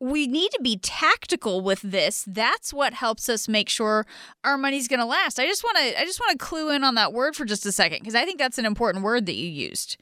[0.01, 2.25] we need to be tactical with this.
[2.27, 4.07] That's what helps us make sure
[4.43, 5.39] our money's going to last.
[5.39, 7.67] I just want to I just want to clue in on that word for just
[7.67, 9.97] a second because I think that's an important word that you used.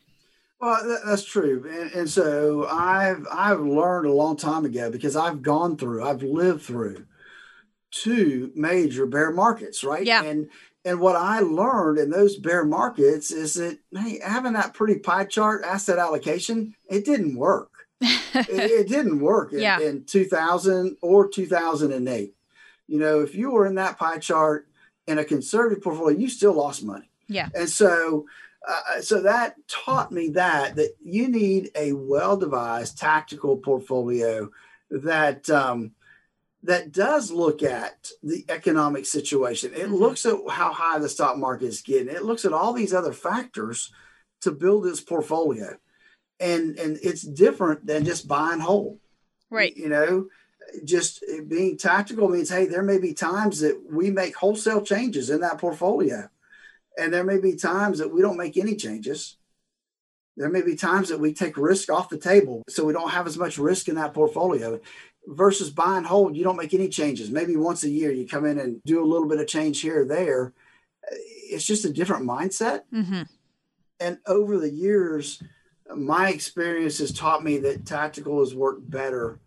[0.60, 5.42] Well, that's true, and, and, so I've I've learned a long time ago because I've
[5.42, 7.06] gone through, I've lived through
[7.92, 10.06] two major bear markets, right?
[10.06, 10.24] Yeah.
[10.24, 10.50] And
[10.84, 15.26] and what I learned in those bear markets is that hey, having that pretty pie
[15.26, 19.80] chart asset allocation, it didn't work it, it, didn't work in, yeah.
[19.80, 22.34] in 2000 or 2008.
[22.88, 24.68] You know, if you were in that pie chart
[25.06, 27.10] in a conservative portfolio, you still lost money.
[27.28, 27.50] Yeah.
[27.54, 28.26] And so
[28.70, 34.50] uh, so that taught me that that you need a well devised tactical portfolio
[34.92, 35.92] that um,
[36.64, 39.74] that does look at the economic situation.
[39.74, 39.96] It mm-hmm.
[39.96, 42.14] looks at how high the stock market is getting.
[42.14, 43.92] It looks at all these other factors
[44.42, 45.78] to build its portfolio,
[46.40, 49.00] and and it's different than just buy and hold.
[49.50, 49.76] Right.
[49.76, 50.28] You know,
[50.84, 55.42] just being tactical means hey, there may be times that we make wholesale changes in
[55.42, 56.30] that portfolio,
[56.98, 59.38] and there may be times that we don't make any changes.
[60.38, 63.28] There may be times that we take risk off the table, so we don't have
[63.28, 64.80] as much risk in that portfolio
[65.28, 67.30] versus buy and hold, you don't make any changes.
[67.30, 70.02] Maybe once a year you come in and do a little bit of change here
[70.02, 70.54] or there.
[71.12, 72.82] It's just a different mindset.
[72.94, 73.24] Mm-hmm.
[74.00, 75.42] And over the years,
[75.96, 79.40] my experience has taught me that tactical has worked better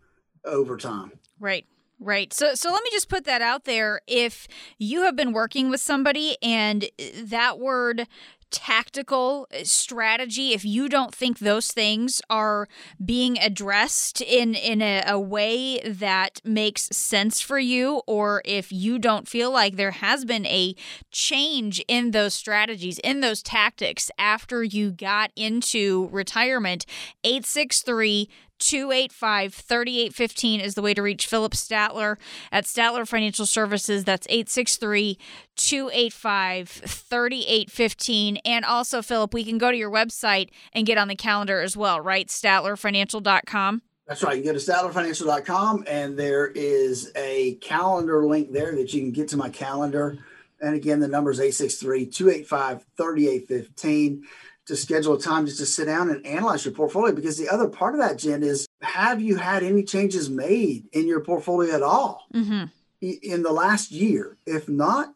[0.45, 1.11] over time.
[1.39, 1.65] Right.
[2.03, 2.33] Right.
[2.33, 4.01] So so let me just put that out there.
[4.07, 8.07] If you have been working with somebody and that word
[8.53, 12.67] tactical uh, strategy if you don't think those things are
[13.03, 18.99] being addressed in in a, a, way that makes sense for you or if you
[18.99, 20.75] don't feel like there has been a
[21.09, 26.85] change in those strategies in those tactics after you got into retirement
[27.23, 28.29] 863
[28.63, 32.15] 285 3815 is the way to reach Phillip Statler
[32.49, 34.05] at Statler Financial Services.
[34.05, 35.17] That's 863
[35.57, 38.37] 285 3815.
[38.37, 41.75] And also, Phillip, we can go to your website and get on the calendar as
[41.75, 42.29] well, right?
[42.29, 43.81] StatlerFinancial.com.
[44.07, 44.37] That's right.
[44.37, 49.27] You go to statlerfinancial.com and there is a calendar link there that you can get
[49.29, 50.17] to my calendar.
[50.61, 54.23] And again, the number is 863 285 3815
[54.65, 57.13] to schedule a time just to sit down and analyze your portfolio.
[57.13, 61.07] Because the other part of that, Jen, is have you had any changes made in
[61.07, 62.65] your portfolio at all mm-hmm.
[63.01, 64.37] in the last year?
[64.45, 65.13] If not,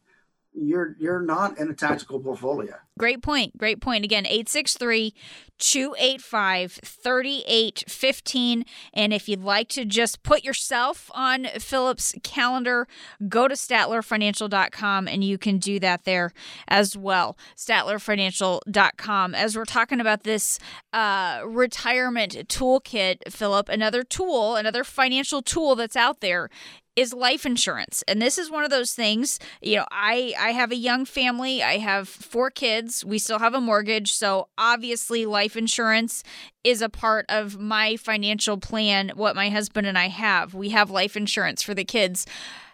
[0.54, 2.76] you're you're not in a tactical portfolio.
[2.98, 3.58] Great point.
[3.58, 4.04] Great point.
[4.04, 5.14] Again, 863
[5.60, 8.66] 285 3815.
[8.94, 12.88] And if you'd like to just put yourself on Phillip's calendar,
[13.28, 16.34] go to StatlerFinancial.com and you can do that there
[16.68, 17.38] as well.
[17.56, 19.36] StatlerFinancial.com.
[19.36, 20.60] As we're talking about this
[20.94, 26.50] uh, retirement toolkit, Phillip, another tool, another financial tool that's out there
[26.98, 28.04] is life insurance.
[28.08, 31.62] And this is one of those things, you know, I I have a young family,
[31.62, 36.24] I have four kids, we still have a mortgage, so obviously life insurance
[36.64, 40.54] is a part of my financial plan what my husband and I have.
[40.54, 42.26] We have life insurance for the kids.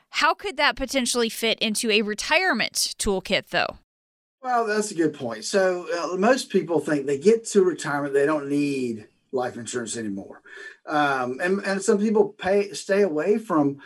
[0.09, 3.77] How could that potentially fit into a retirement toolkit though?
[4.41, 5.45] Well, that's a good point.
[5.45, 10.41] So, uh, most people think they get to retirement, they don't need life insurance anymore.
[10.85, 13.79] Um, and, and some people pay stay away from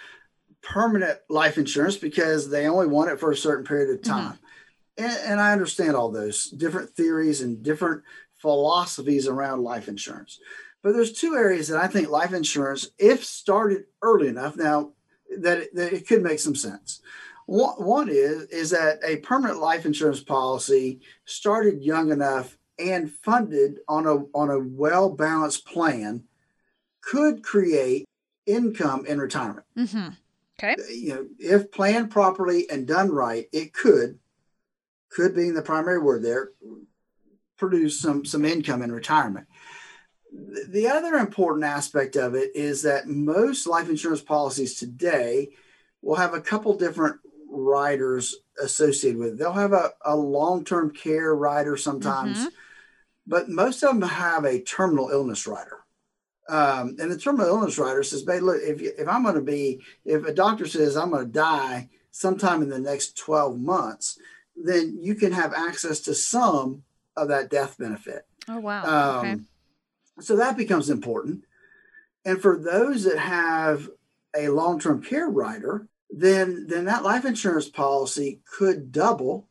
[0.69, 4.12] permanent life insurance because they only want it for a certain period of mm-hmm.
[4.12, 4.34] time.
[4.34, 5.03] Mm-hmm.
[5.06, 8.03] And, and I understand all those different theories and different
[8.36, 10.39] philosophies around life insurance.
[10.84, 14.93] But there's two areas that I think life insurance, if started early enough, now
[15.39, 17.01] that it, that it could make some sense.
[17.45, 23.80] One, one is is that a permanent life insurance policy started young enough and funded
[23.88, 26.23] on a on a well balanced plan
[27.01, 28.06] could create
[28.45, 29.65] income in retirement.
[29.77, 30.10] Mm-hmm.
[30.62, 30.76] Okay.
[30.89, 34.17] You know, if planned properly and done right, it could,
[35.10, 36.50] could being the primary word there,
[37.58, 39.48] produce some some income in retirement.
[40.67, 45.50] The other important aspect of it is that most life insurance policies today
[46.02, 47.17] will have a couple different
[47.50, 49.38] riders associated with it.
[49.38, 52.48] They'll have a, a long-term care rider sometimes, mm-hmm.
[53.26, 55.80] but most of them have a terminal illness rider.
[56.49, 59.81] Um, and the terminal illness rider says, "Babe, look, if if I'm going to be,
[60.05, 64.17] if a doctor says I'm going to die sometime in the next 12 months,
[64.55, 66.83] then you can have access to some
[67.15, 68.83] of that death benefit." Oh wow!
[68.83, 69.41] Um, okay.
[70.19, 71.43] So that becomes important.
[72.25, 73.89] And for those that have
[74.36, 79.47] a long-term care rider, then then that life insurance policy could double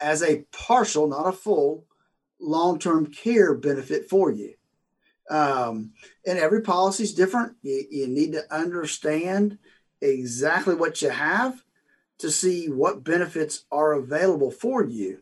[0.00, 1.84] as a partial, not a full,
[2.40, 4.54] long-term care benefit for you.
[5.30, 5.92] Um,
[6.26, 7.56] and every policy is different.
[7.62, 9.58] You, you need to understand
[10.02, 11.62] exactly what you have
[12.18, 15.20] to see what benefits are available for you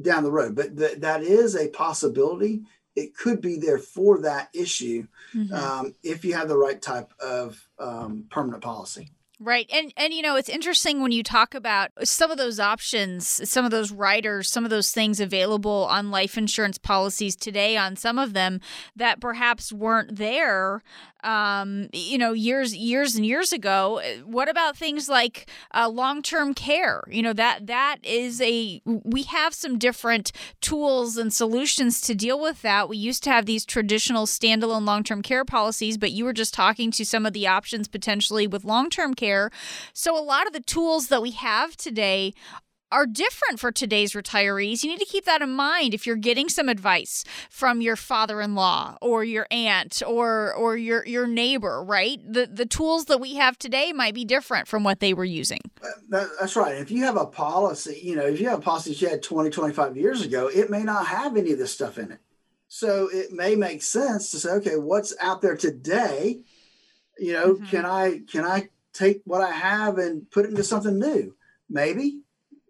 [0.00, 0.54] down the road.
[0.54, 2.62] But th- that is a possibility.
[2.96, 5.54] It could be there for that issue mm-hmm.
[5.54, 9.10] um, if you have the right type of um, permanent policy.
[9.42, 9.70] Right.
[9.72, 13.64] And and you know, it's interesting when you talk about some of those options, some
[13.64, 18.18] of those riders, some of those things available on life insurance policies today on some
[18.18, 18.60] of them
[18.94, 20.82] that perhaps weren't there
[21.22, 24.00] um, you know, years, years and years ago.
[24.24, 27.02] What about things like uh, long-term care?
[27.08, 32.40] You know that that is a we have some different tools and solutions to deal
[32.40, 32.88] with that.
[32.88, 36.90] We used to have these traditional standalone long-term care policies, but you were just talking
[36.92, 39.50] to some of the options potentially with long-term care.
[39.92, 42.34] So a lot of the tools that we have today
[42.92, 44.82] are different for today's retirees.
[44.82, 48.98] You need to keep that in mind if you're getting some advice from your father-in-law
[49.00, 52.20] or your aunt or or your your neighbor, right?
[52.26, 55.60] The the tools that we have today might be different from what they were using.
[56.08, 56.76] That's right.
[56.76, 59.50] If you have a policy, you know, if you have a policy you had 20,
[59.50, 62.20] 25 years ago, it may not have any of this stuff in it.
[62.68, 66.40] So it may make sense to say, okay, what's out there today?
[67.18, 67.64] You know, mm-hmm.
[67.66, 71.34] can I can I take what I have and put it into something new?
[71.68, 72.20] Maybe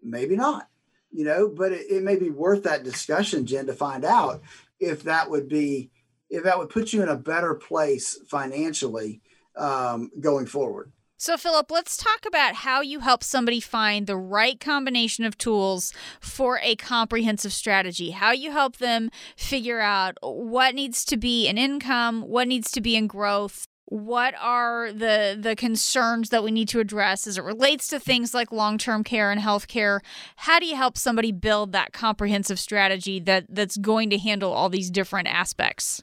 [0.03, 0.67] maybe not
[1.11, 4.41] you know but it, it, may be worth that discussion jen to find out
[4.79, 5.89] if that would be
[6.29, 9.21] if that would put you in a better place financially
[9.57, 10.91] um, going forward
[11.21, 15.93] so, Phillip, let's talk about how you help somebody find the right combination of tools
[16.19, 18.09] for a comprehensive strategy.
[18.09, 22.81] How you help them figure out what needs to be in income, what needs to
[22.81, 27.43] be in growth, what are the the concerns that we need to address as it
[27.43, 29.99] relates to things like long-term care and healthcare?
[30.37, 34.69] How do you help somebody build that comprehensive strategy that that's going to handle all
[34.69, 36.01] these different aspects?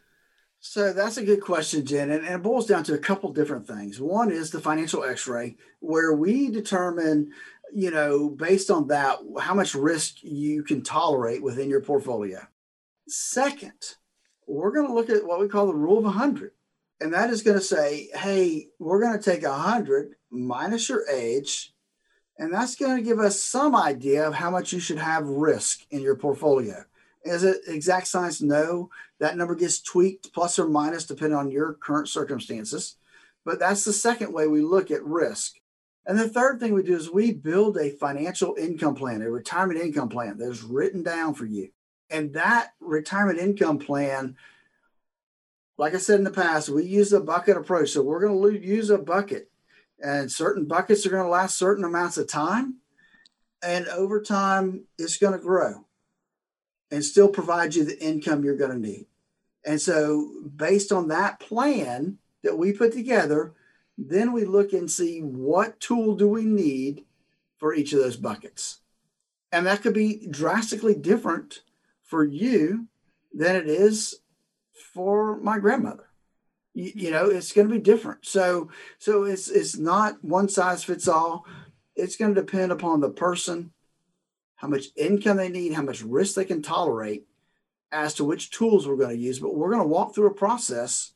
[0.61, 3.67] So that's a good question jen and, and it boils down to a couple different
[3.67, 3.99] things.
[3.99, 7.33] One is the financial x-ray where we determine
[7.73, 12.47] you know based on that how much risk you can tolerate within your portfolio.
[13.09, 13.97] Second
[14.47, 16.53] we're going to look at what we call the rule of 100
[17.01, 21.73] and that is going to say, hey, we're going to take 100 minus your age,
[22.39, 25.81] and that's going to give us some idea of how much you should have risk
[25.91, 26.85] in your portfolio.
[27.25, 28.41] Is it exact science?
[28.41, 28.91] No.
[29.21, 32.97] That number gets tweaked plus or minus depending on your current circumstances.
[33.45, 35.57] But that's the second way we look at risk.
[36.07, 39.81] And the third thing we do is we build a financial income plan, a retirement
[39.81, 41.69] income plan that is written down for you.
[42.09, 44.37] And that retirement income plan
[45.79, 47.91] like I said in the past, we use a bucket approach.
[47.91, 49.51] So we're going to use a bucket,
[50.03, 52.79] and certain buckets are going to last certain amounts of time.
[53.63, 55.87] And over time, it's going to grow
[56.91, 59.07] and still provide you the income you're going to need.
[59.65, 63.53] And so, based on that plan that we put together,
[63.97, 67.05] then we look and see what tool do we need
[67.59, 68.79] for each of those buckets.
[69.51, 71.63] And that could be drastically different
[72.05, 72.87] for you
[73.33, 74.21] than it is
[74.81, 76.09] for my grandmother.
[76.75, 78.25] You, you know, it's going to be different.
[78.25, 81.45] So, so it's it's not one size fits all.
[81.97, 83.73] It's going to depend upon the person,
[84.57, 87.27] how much income they need, how much risk they can tolerate,
[87.91, 89.39] as to which tools we're going to use.
[89.39, 91.13] But we're going to walk through a process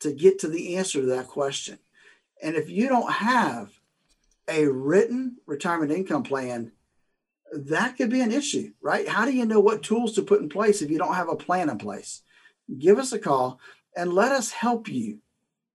[0.00, 1.78] to get to the answer to that question.
[2.42, 3.70] And if you don't have
[4.48, 6.72] a written retirement income plan,
[7.52, 9.08] that could be an issue, right?
[9.08, 11.36] How do you know what tools to put in place if you don't have a
[11.36, 12.22] plan in place?
[12.78, 13.60] Give us a call
[13.96, 15.18] and let us help you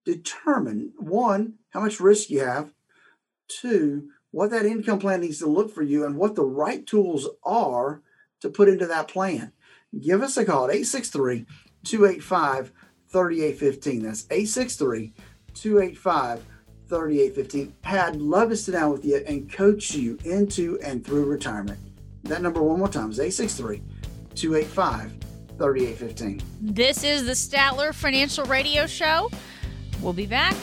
[0.06, 2.74] determine one, how much risk you have,
[3.48, 7.28] two, what that income plan needs to look for you, and what the right tools
[7.44, 8.02] are
[8.40, 9.52] to put into that plan.
[10.00, 11.46] Give us a call at 863
[11.84, 12.72] 285
[13.10, 14.04] 3815.
[14.04, 15.14] That's 863
[15.54, 16.46] 285
[16.88, 17.74] 3815.
[17.84, 21.80] I'd love to sit down with you and coach you into and through retirement.
[22.24, 23.82] That number one more time is 863
[24.36, 25.31] 285
[25.62, 26.42] 3815.
[26.60, 29.30] This is the Statler Financial Radio Show.
[30.02, 30.56] We'll be back.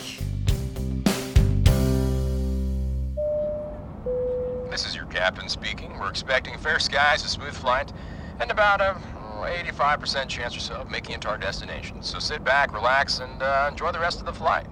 [4.69, 5.97] This is your captain speaking.
[5.99, 7.93] We're expecting fair skies, a smooth flight,
[8.41, 8.97] and about a
[9.41, 12.03] 85% chance or so of making it to our destination.
[12.03, 14.67] So sit back, relax, and uh, enjoy the rest of the flight.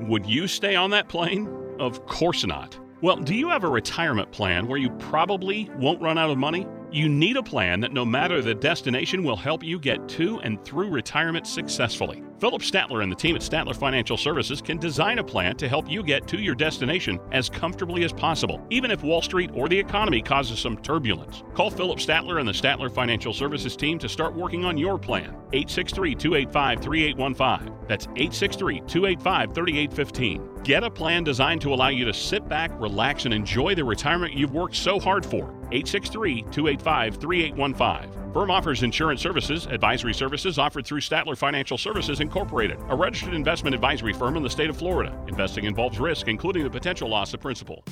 [0.00, 1.48] Would you stay on that plane?
[1.78, 2.78] Of course not.
[3.00, 6.66] Well, do you have a retirement plan where you probably won't run out of money?
[6.92, 10.64] You need a plan that no matter the destination will help you get to and
[10.64, 12.24] through retirement successfully.
[12.40, 15.88] Phillip Statler and the team at Statler Financial Services can design a plan to help
[15.88, 19.78] you get to your destination as comfortably as possible, even if Wall Street or the
[19.78, 21.44] economy causes some turbulence.
[21.54, 25.36] Call Phillip Statler and the Statler Financial Services team to start working on your plan.
[25.52, 27.86] 863 285 3815.
[27.86, 30.62] That's 863 285 3815.
[30.64, 34.34] Get a plan designed to allow you to sit back, relax, and enjoy the retirement
[34.34, 35.59] you've worked so hard for.
[35.72, 38.32] 863 285 3815.
[38.32, 43.74] Firm offers insurance services, advisory services offered through Statler Financial Services Incorporated, a registered investment
[43.74, 45.16] advisory firm in the state of Florida.
[45.26, 47.84] Investing involves risk, including the potential loss of principal.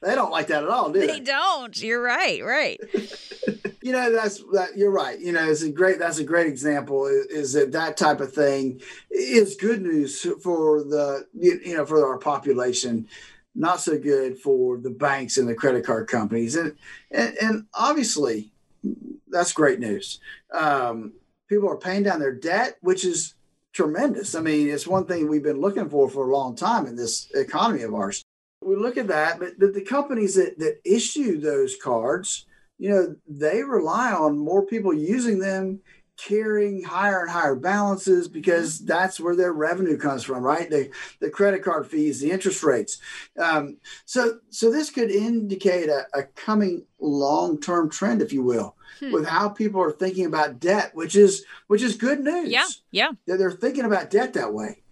[0.00, 1.06] they don't like that at all, do they?
[1.06, 1.80] They don't.
[1.80, 2.42] You're right.
[2.42, 2.80] Right.
[3.88, 4.76] you know, that's that.
[4.76, 5.18] You're right.
[5.18, 5.98] You know, it's a great.
[5.98, 7.06] That's a great example.
[7.06, 12.06] Is, is that that type of thing is good news for the you know for
[12.06, 13.08] our population.
[13.54, 16.76] Not so good for the banks and the credit card companies, and
[17.10, 18.52] and, and obviously,
[19.26, 20.20] that's great news.
[20.52, 21.14] Um,
[21.48, 23.36] people are paying down their debt, which is
[23.72, 24.34] tremendous.
[24.34, 27.30] I mean, it's one thing we've been looking for for a long time in this
[27.34, 28.22] economy of ours.
[28.62, 32.44] We look at that, but the, the companies that, that issue those cards,
[32.78, 35.80] you know, they rely on more people using them,
[36.16, 40.70] carrying higher and higher balances because that's where their revenue comes from, right?
[40.70, 42.98] The the credit card fees, the interest rates.
[43.38, 48.76] Um, so so this could indicate a, a coming long term trend, if you will
[49.00, 49.12] hmm.
[49.12, 52.50] with how people are thinking about debt, which is which is good news.
[52.50, 53.10] Yeah, yeah.
[53.26, 54.82] They're, they're thinking about debt that way.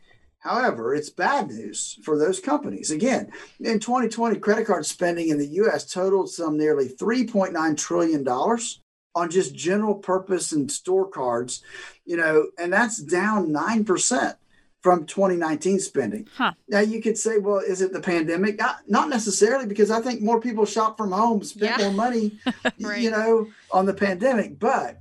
[0.47, 2.91] However, it's bad news for those companies.
[2.91, 5.91] Again, in 2020, credit card spending in the U.S.
[5.91, 8.81] totaled some nearly 3.9 trillion dollars
[9.15, 11.63] on just general purpose and store cards,
[12.05, 14.37] you know, and that's down nine percent
[14.83, 16.29] from 2019 spending.
[16.37, 16.53] Huh.
[16.69, 18.57] Now you could say, well, is it the pandemic?
[18.59, 21.87] Not, not necessarily, because I think more people shop from home, spend yeah.
[21.87, 22.39] more money,
[22.81, 23.01] right.
[23.01, 24.61] you know, on the pandemic.
[24.61, 25.01] But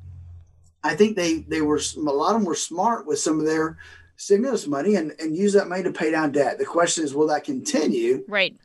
[0.83, 3.77] I think they they were a lot of them were smart with some of their
[4.17, 6.57] stimulus money and and use that money to pay down debt.
[6.57, 8.23] The question is, will that continue?
[8.27, 8.55] Right.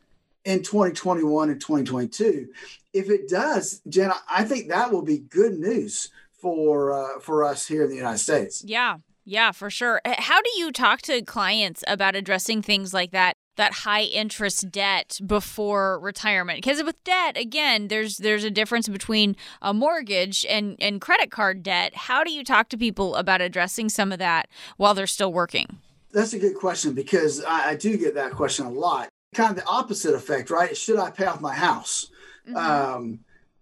[0.43, 2.47] In 2021 and 2022,
[2.93, 7.67] if it does, Jen, I think that will be good news for uh, for us
[7.67, 8.63] here in the United States.
[8.65, 10.01] Yeah, yeah, for sure.
[10.05, 13.37] How do you talk to clients about addressing things like that?
[13.61, 16.57] That high interest debt before retirement.
[16.57, 21.63] Because with debt again there's there's a difference between a mortgage and and credit card
[21.63, 21.95] debt.
[21.95, 25.77] How do you talk to people about addressing some of that while they're still working?
[26.11, 29.09] That's a good question because i, I do get that question a lot.
[29.33, 30.75] Kind of the opposite effect right?
[30.75, 32.09] Should i pay off my house?
[32.47, 32.57] Mm-hmm.
[32.57, 33.19] um,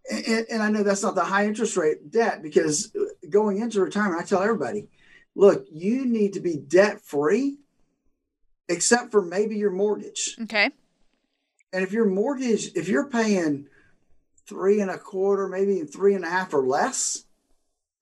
[0.09, 2.95] and, and i know that's not the high interest rate debt because
[3.29, 4.87] going into retirement i tell everybody
[5.39, 7.57] look, you need to be debt free,
[8.69, 10.37] except for maybe your mortgage.
[10.43, 10.69] Okay.
[11.73, 13.67] And if your mortgage, if you're paying
[14.47, 17.25] three and a quarter, maybe three and a half or less,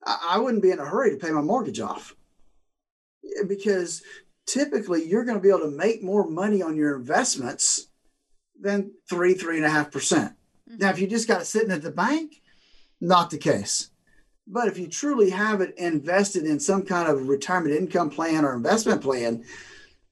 [0.04, 2.14] I, I wouldn't be in a hurry to pay my mortgage off
[3.46, 4.02] because
[4.46, 7.88] typically you're going to be able to make more money on your investments
[8.60, 10.34] than three, three and a half percent.
[10.68, 10.78] Mm-hmm.
[10.78, 12.40] Now, if you just got it sitting at the bank,
[13.00, 13.90] not the case.
[14.46, 18.54] But if you truly have it invested in some kind of retirement income plan or
[18.54, 19.44] investment plan,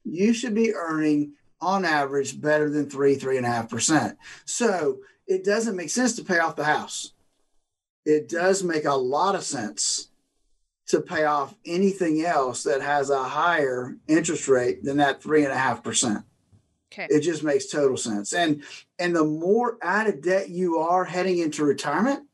[0.07, 4.17] you should be earning on average better than three, three and a half percent.
[4.45, 7.13] So it doesn't make sense to pay off the house.
[8.05, 10.09] It does make a lot of sense
[10.89, 15.53] to pay off anything else that has a higher interest rate than that three and
[15.53, 16.25] a half percent.
[16.93, 17.09] Okay.
[17.11, 18.33] It just makes total sense.
[18.33, 18.63] And
[18.99, 22.29] and the more out of debt you are heading into retirement,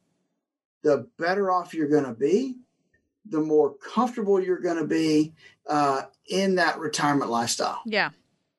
[0.82, 2.56] the better off you're going to be,
[3.28, 5.32] the more comfortable you're going to be
[5.68, 7.80] uh, in that retirement lifestyle.
[7.86, 8.10] Yeah.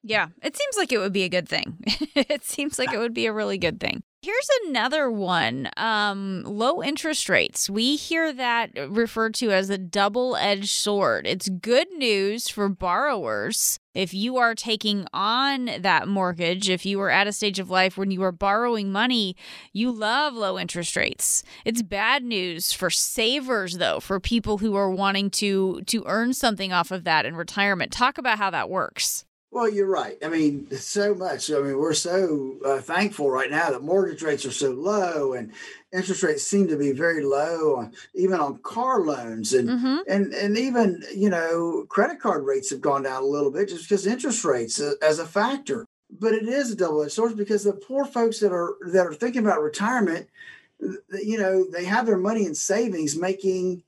[0.04, 1.78] Yeah, it seems like it would be a good thing.
[2.16, 4.04] it seems like it would be a really good thing.
[4.22, 7.70] Here's another one um, low interest rates.
[7.70, 11.28] We hear that referred to as a double edged sword.
[11.28, 13.80] It's good news for borrowers.
[13.94, 17.98] If you are taking on that mortgage, if you are at a stage of life
[17.98, 19.36] when you are borrowing money,
[19.74, 21.44] you love low interest rates.
[21.66, 26.72] It's bad news for savers though, for people who are wanting to to earn something
[26.72, 27.92] off of that in retirement.
[27.92, 29.26] Talk about how that works.
[29.54, 30.18] Well, you're right.
[30.26, 31.52] I mean, so much.
[31.52, 35.52] I mean, we're so uh, thankful right now that mortgage rates are so low and
[35.92, 39.98] interest rates seem to be very low, on, even on car loans, and mm-hmm.
[40.08, 43.88] and and even you know credit card rates have gone down a little bit just
[43.88, 45.86] because interest rates uh, as a factor.
[46.10, 49.46] But it is a double-edged sword because the poor folks that are that are thinking
[49.46, 50.30] about retirement,
[50.80, 53.84] you know, they have their money in savings, making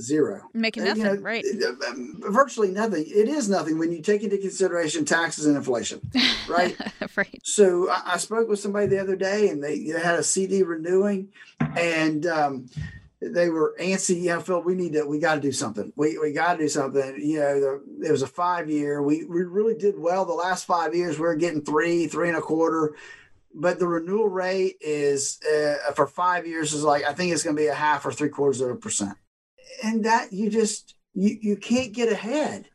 [0.00, 0.48] zero.
[0.54, 1.44] Making nothing, you know, right?
[1.88, 3.04] Um, virtually nothing.
[3.06, 6.00] It is nothing when you take into consideration taxes and inflation,
[6.48, 6.76] right?
[7.16, 7.40] right.
[7.44, 10.62] So I, I, spoke with somebody the other day, and they, they had a CD
[10.62, 11.28] renewing,
[11.60, 12.66] and um,
[13.20, 14.22] they were antsy.
[14.22, 15.92] You know, Phil, we need to, we got to do something.
[15.96, 17.20] We we got to do something.
[17.20, 19.02] You know, the, it was a five year.
[19.02, 21.18] We we really did well the last five years.
[21.18, 22.94] We are getting three, three and a quarter.
[23.54, 27.54] But the renewal rate is uh, for five years is like I think it's going
[27.54, 29.18] to be a half or three quarters of a percent
[29.84, 32.68] and that you just you, you can't get ahead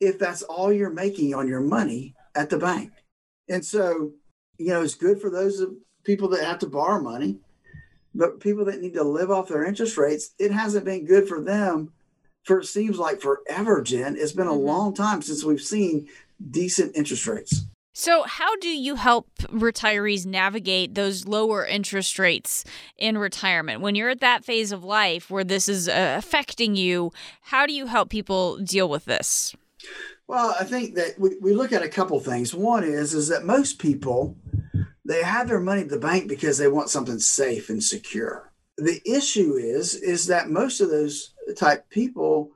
[0.00, 2.92] if that's all you're making on your money at the bank.
[3.48, 4.12] And so
[4.58, 5.62] you know it's good for those
[6.04, 7.38] people that have to borrow money
[8.14, 11.40] but people that need to live off their interest rates it hasn't been good for
[11.40, 11.92] them
[12.44, 14.16] for it seems like forever jen.
[14.16, 14.66] It's been a mm-hmm.
[14.66, 16.08] long time since we've seen
[16.50, 17.66] decent interest rates
[17.98, 22.62] so, how do you help retirees navigate those lower interest rates
[22.98, 23.80] in retirement?
[23.80, 27.72] When you're at that phase of life where this is uh, affecting you, how do
[27.72, 29.56] you help people deal with this?
[30.28, 32.54] Well, I think that we, we look at a couple things.
[32.54, 34.36] One is is that most people
[35.06, 38.52] they have their money at the bank because they want something safe and secure.
[38.76, 42.50] The issue is is that most of those type people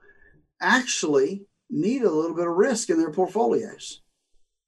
[0.61, 4.00] actually need a little bit of risk in their portfolios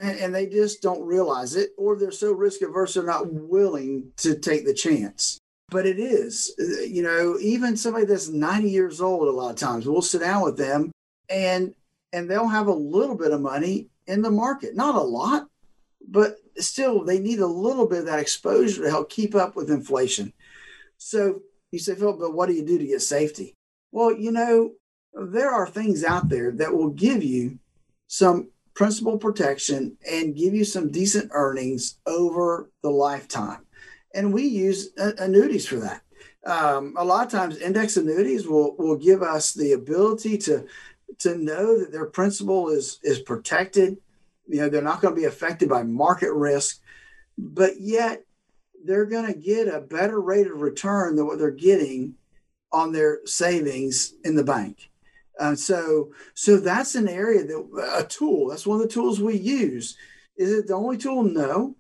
[0.03, 4.13] and, and they just don't realize it, or they're so risk averse they're not willing
[4.19, 5.39] to take the chance.
[5.71, 6.55] But it is,
[6.87, 10.43] you know, even somebody that's 90 years old, a lot of times we'll sit down
[10.43, 10.91] with them
[11.31, 11.75] and
[12.13, 14.77] and they'll have a little bit of money in the market.
[14.77, 15.47] Not a lot,
[16.07, 19.71] but still they need a little bit of that exposure to help keep up with
[19.71, 20.35] inflation.
[20.99, 21.41] So
[21.71, 23.55] you say, Phil, but what do you do to get safety?
[23.93, 24.73] Well, you know,
[25.15, 27.61] there are things out there that will give you
[28.09, 33.67] some principal protection and give you some decent earnings over the lifetime.
[34.15, 36.03] And we use annuities for that.
[36.45, 40.67] Um, a lot of times, index annuities will, will give us the ability to,
[41.19, 43.99] to know that their principal is, is protected.
[44.49, 46.81] You know, they're not going to be affected by market risk,
[47.39, 48.25] but yet
[48.85, 52.15] they're going to get a better rate of return than what they're getting
[52.73, 54.91] on their savings in the bank.
[55.43, 58.49] And so, so that's an area that a tool.
[58.49, 59.97] That's one of the tools we use.
[60.37, 61.25] Is it the only tool?
[61.25, 61.75] No,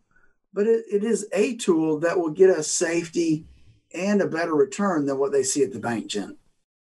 [0.52, 3.46] but it, it is a tool that will get us safety
[3.94, 6.36] and a better return than what they see at the bank, Jen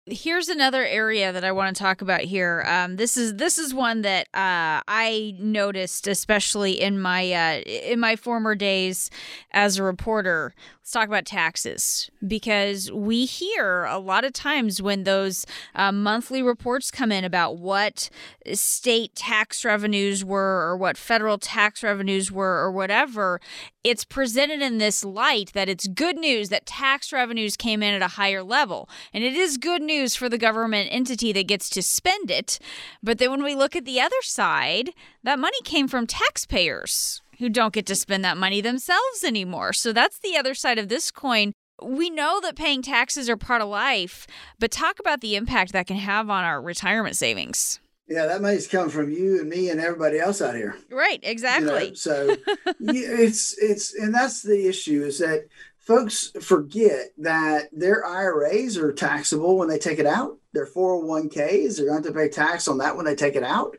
[0.10, 2.64] here's another area that I want to talk about here.
[2.68, 8.00] Um, this is this is one that uh, I noticed, especially in my uh, in
[8.00, 9.10] my former days
[9.52, 10.54] as a reporter.
[10.80, 15.46] Let's talk about taxes because we hear a lot of times when those
[15.76, 18.10] uh, monthly reports come in about what
[18.54, 23.42] state tax revenues were or what federal tax revenues were or whatever,
[23.84, 28.02] it's presented in this light that it's good news that tax revenues came in at
[28.02, 28.90] a higher level.
[29.14, 32.60] And it is good news for the government entity that gets to spend it.
[33.02, 34.92] But then when we look at the other side,
[35.24, 39.74] that money came from taxpayers who don't get to spend that money themselves anymore.
[39.74, 41.54] So that's the other side of this coin.
[41.82, 44.26] We know that paying taxes are part of life,
[44.60, 47.80] but talk about the impact that can have on our retirement savings.
[48.10, 50.78] Yeah, that money's come from you and me and everybody else out here.
[50.90, 51.84] Right, exactly.
[51.84, 52.38] You know, so
[52.80, 55.48] it's it's and that's the issue is that
[55.88, 60.38] folks forget that their IRAs are taxable when they take it out.
[60.54, 63.78] Their 401ks, they're going to pay tax on that when they take it out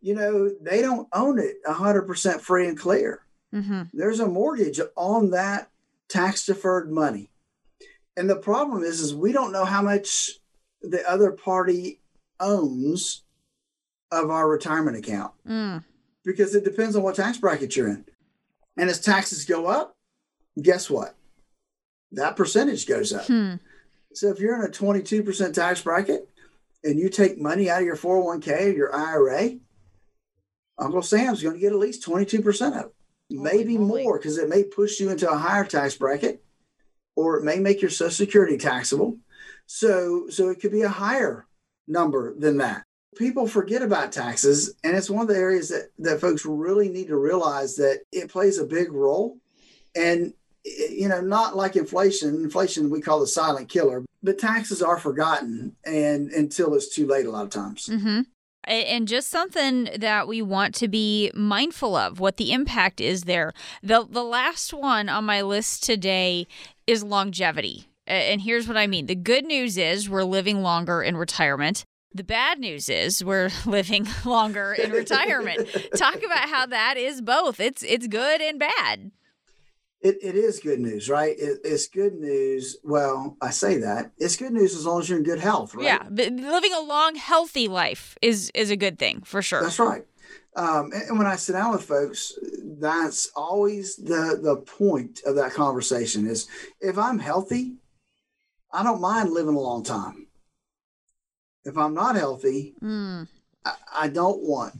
[0.00, 3.22] you know, they don't own it 100% free and clear.
[3.52, 3.82] Mm-hmm.
[3.92, 5.70] There's a mortgage on that
[6.08, 7.30] tax deferred money.
[8.16, 10.32] And the problem is, is we don't know how much
[10.82, 12.00] the other party
[12.40, 13.24] owns
[14.10, 15.84] of our retirement account mm.
[16.24, 18.04] because it depends on what tax bracket you're in.
[18.76, 19.96] And as taxes go up,
[20.60, 21.16] guess what?
[22.12, 23.26] That percentage goes up.
[23.26, 23.54] Hmm.
[24.14, 26.28] So if you're in a 22% tax bracket
[26.82, 29.58] and you take money out of your 401k or your IRA,
[30.78, 32.94] Uncle Sam's going to get at least 22% of it,
[33.30, 36.42] maybe more because it may push you into a higher tax bracket
[37.16, 39.18] or it may make your social security taxable.
[39.66, 41.46] So so it could be a higher
[41.86, 42.84] number than that.
[43.16, 47.08] People forget about taxes and it's one of the areas that that folks really need
[47.08, 49.38] to realize that it plays a big role
[49.96, 50.32] and
[50.64, 55.76] you know not like inflation inflation we call the silent killer but taxes are forgotten
[55.84, 58.22] and until it's too late a lot of times Mm-hmm.
[58.64, 63.54] And just something that we want to be mindful of what the impact is there.
[63.82, 66.46] The the last one on my list today
[66.86, 67.88] is longevity.
[68.06, 69.06] And here's what I mean.
[69.06, 71.84] The good news is we're living longer in retirement.
[72.12, 75.68] The bad news is we're living longer in retirement.
[75.96, 77.60] Talk about how that is both.
[77.60, 79.12] It's it's good and bad.
[80.00, 81.34] It, it is good news, right?
[81.36, 82.76] It, it's good news.
[82.84, 85.84] Well, I say that it's good news as long as you're in good health, right?
[85.84, 89.62] Yeah, living a long, healthy life is is a good thing for sure.
[89.62, 90.04] That's right.
[90.54, 92.32] Um, and, and when I sit down with folks,
[92.78, 96.46] that's always the the point of that conversation is
[96.80, 97.74] if I'm healthy,
[98.72, 100.28] I don't mind living a long time.
[101.64, 103.26] If I'm not healthy, Mm,
[103.64, 104.74] I, I don't want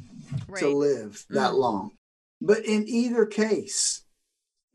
[0.46, 0.60] right.
[0.60, 1.58] to live that Mm.
[1.58, 1.90] long.
[2.40, 4.02] But in either case,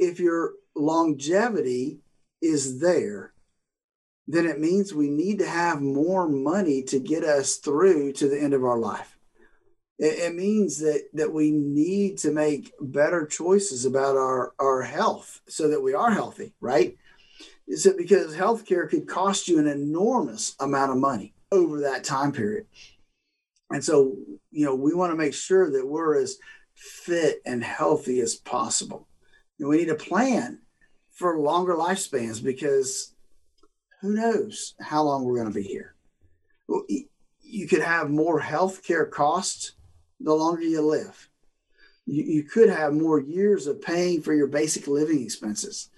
[0.05, 1.99] if your longevity
[2.41, 3.33] is there,
[4.27, 8.39] then it means we need to have more money to get us through to the
[8.39, 9.17] end of our life.
[9.99, 15.41] It, it means that that we need to make better choices about our, our health
[15.47, 16.97] so that we are healthy, right?
[17.67, 22.31] Is it because healthcare could cost you an enormous amount of money over that time
[22.31, 22.65] period?
[23.69, 24.15] And so,
[24.51, 26.37] you know, we want to make sure that we're as
[26.75, 29.07] fit and healthy as possible.
[29.64, 30.59] And we need a plan
[31.14, 33.14] for longer lifespans because
[34.01, 35.95] who knows how long we're going to be here.
[37.41, 39.72] You could have more health care costs
[40.20, 41.30] the longer you live.
[42.05, 45.89] You, you could have more years of paying for your basic living expenses.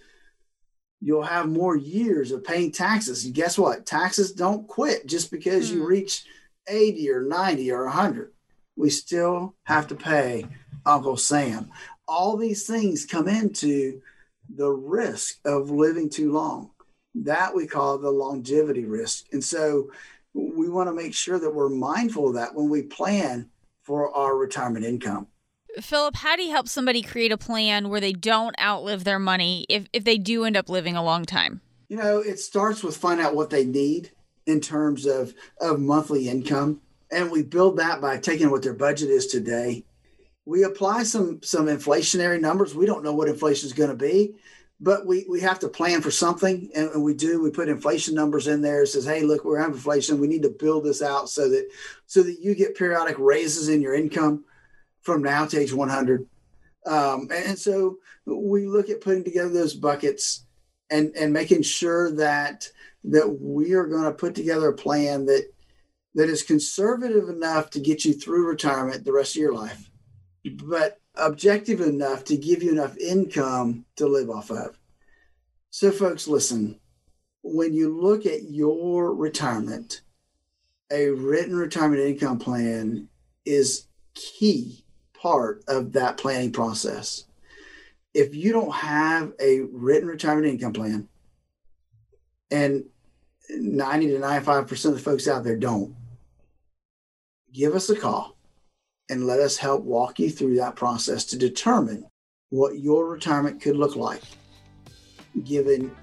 [1.01, 3.25] You'll have more years of paying taxes.
[3.25, 3.87] And guess what?
[3.87, 5.87] Taxes don't quit just because you Hmm.
[5.87, 6.23] reach
[6.67, 8.31] 80 or 90 or 100.
[8.75, 10.45] We still have to pay
[10.85, 11.71] Uncle Sam.
[12.07, 14.01] All these things come into
[14.53, 16.71] the risk of living too long.
[17.15, 19.25] That we call the longevity risk.
[19.31, 19.89] And so
[20.33, 23.49] we want to make sure that we're mindful of that when we plan
[23.83, 25.27] for our retirement income.
[25.79, 29.65] Phillip, how do you help somebody create a plan where they don't outlive their money
[29.69, 31.61] if, if they do end up living a long time?
[31.89, 34.11] You know, it starts with finding out what they need
[34.45, 36.81] in terms of, of monthly income.
[37.11, 39.85] And we build that by taking what their budget is today.
[40.45, 42.75] We apply some some inflationary numbers.
[42.75, 44.35] We don't know what inflation is going to be,
[44.79, 46.69] but we, we have to plan for something.
[46.75, 47.41] And, we do.
[47.41, 48.83] We put inflation numbers in there.
[48.83, 50.19] It says, hey, look, we're having inflation.
[50.19, 51.67] We need to build this out so that
[52.05, 54.45] so that you get periodic raises in your income
[55.01, 56.27] from now to age 100.
[56.85, 60.45] Um, and, and so we look at putting together those buckets
[60.89, 62.69] and and making sure that
[63.05, 65.51] that we are going to put together a plan that
[66.15, 69.89] that is conservative enough to get you through retirement the rest of your life,
[70.53, 74.77] but objective enough to give you enough income to live off of.
[75.69, 76.79] So, folks, listen.
[77.43, 80.01] When you look at your retirement,
[80.91, 83.07] a written retirement income plan
[83.45, 83.85] is
[84.15, 84.83] key
[85.13, 87.25] part of that planning process.
[88.13, 91.07] If you don't have a written retirement income plan,
[92.49, 92.85] and
[93.49, 95.95] 90 to 95% of the folks out there don't,
[97.51, 98.34] give us a call
[99.09, 102.05] and let us help walk you through that process to determine
[102.49, 104.21] what your retirement could look like
[105.43, 105.95] given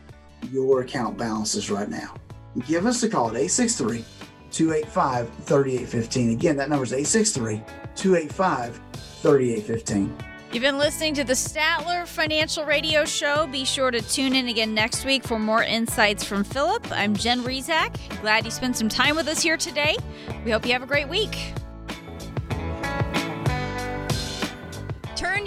[0.50, 2.14] your account balances right now.
[2.66, 4.04] Give us a call at 863
[4.50, 6.30] 285 3815.
[6.30, 7.62] Again, that number is 863
[7.94, 8.80] 285
[9.22, 10.16] 3815.
[10.52, 13.46] You've been listening to the Statler Financial Radio Show.
[13.46, 16.86] Be sure to tune in again next week for more insights from Phillip.
[16.92, 17.96] I'm Jen Rizak.
[18.20, 19.96] Glad you spent some time with us here today.
[20.44, 21.54] We hope you have a great week.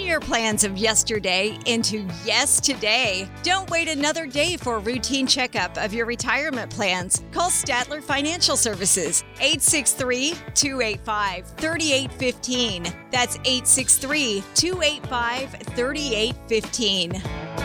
[0.05, 3.27] Your plans of yesterday into yes today.
[3.43, 7.23] Don't wait another day for a routine checkup of your retirement plans.
[7.31, 12.83] Call Statler Financial Services 863 285 3815.
[13.11, 17.64] That's 863 285 3815.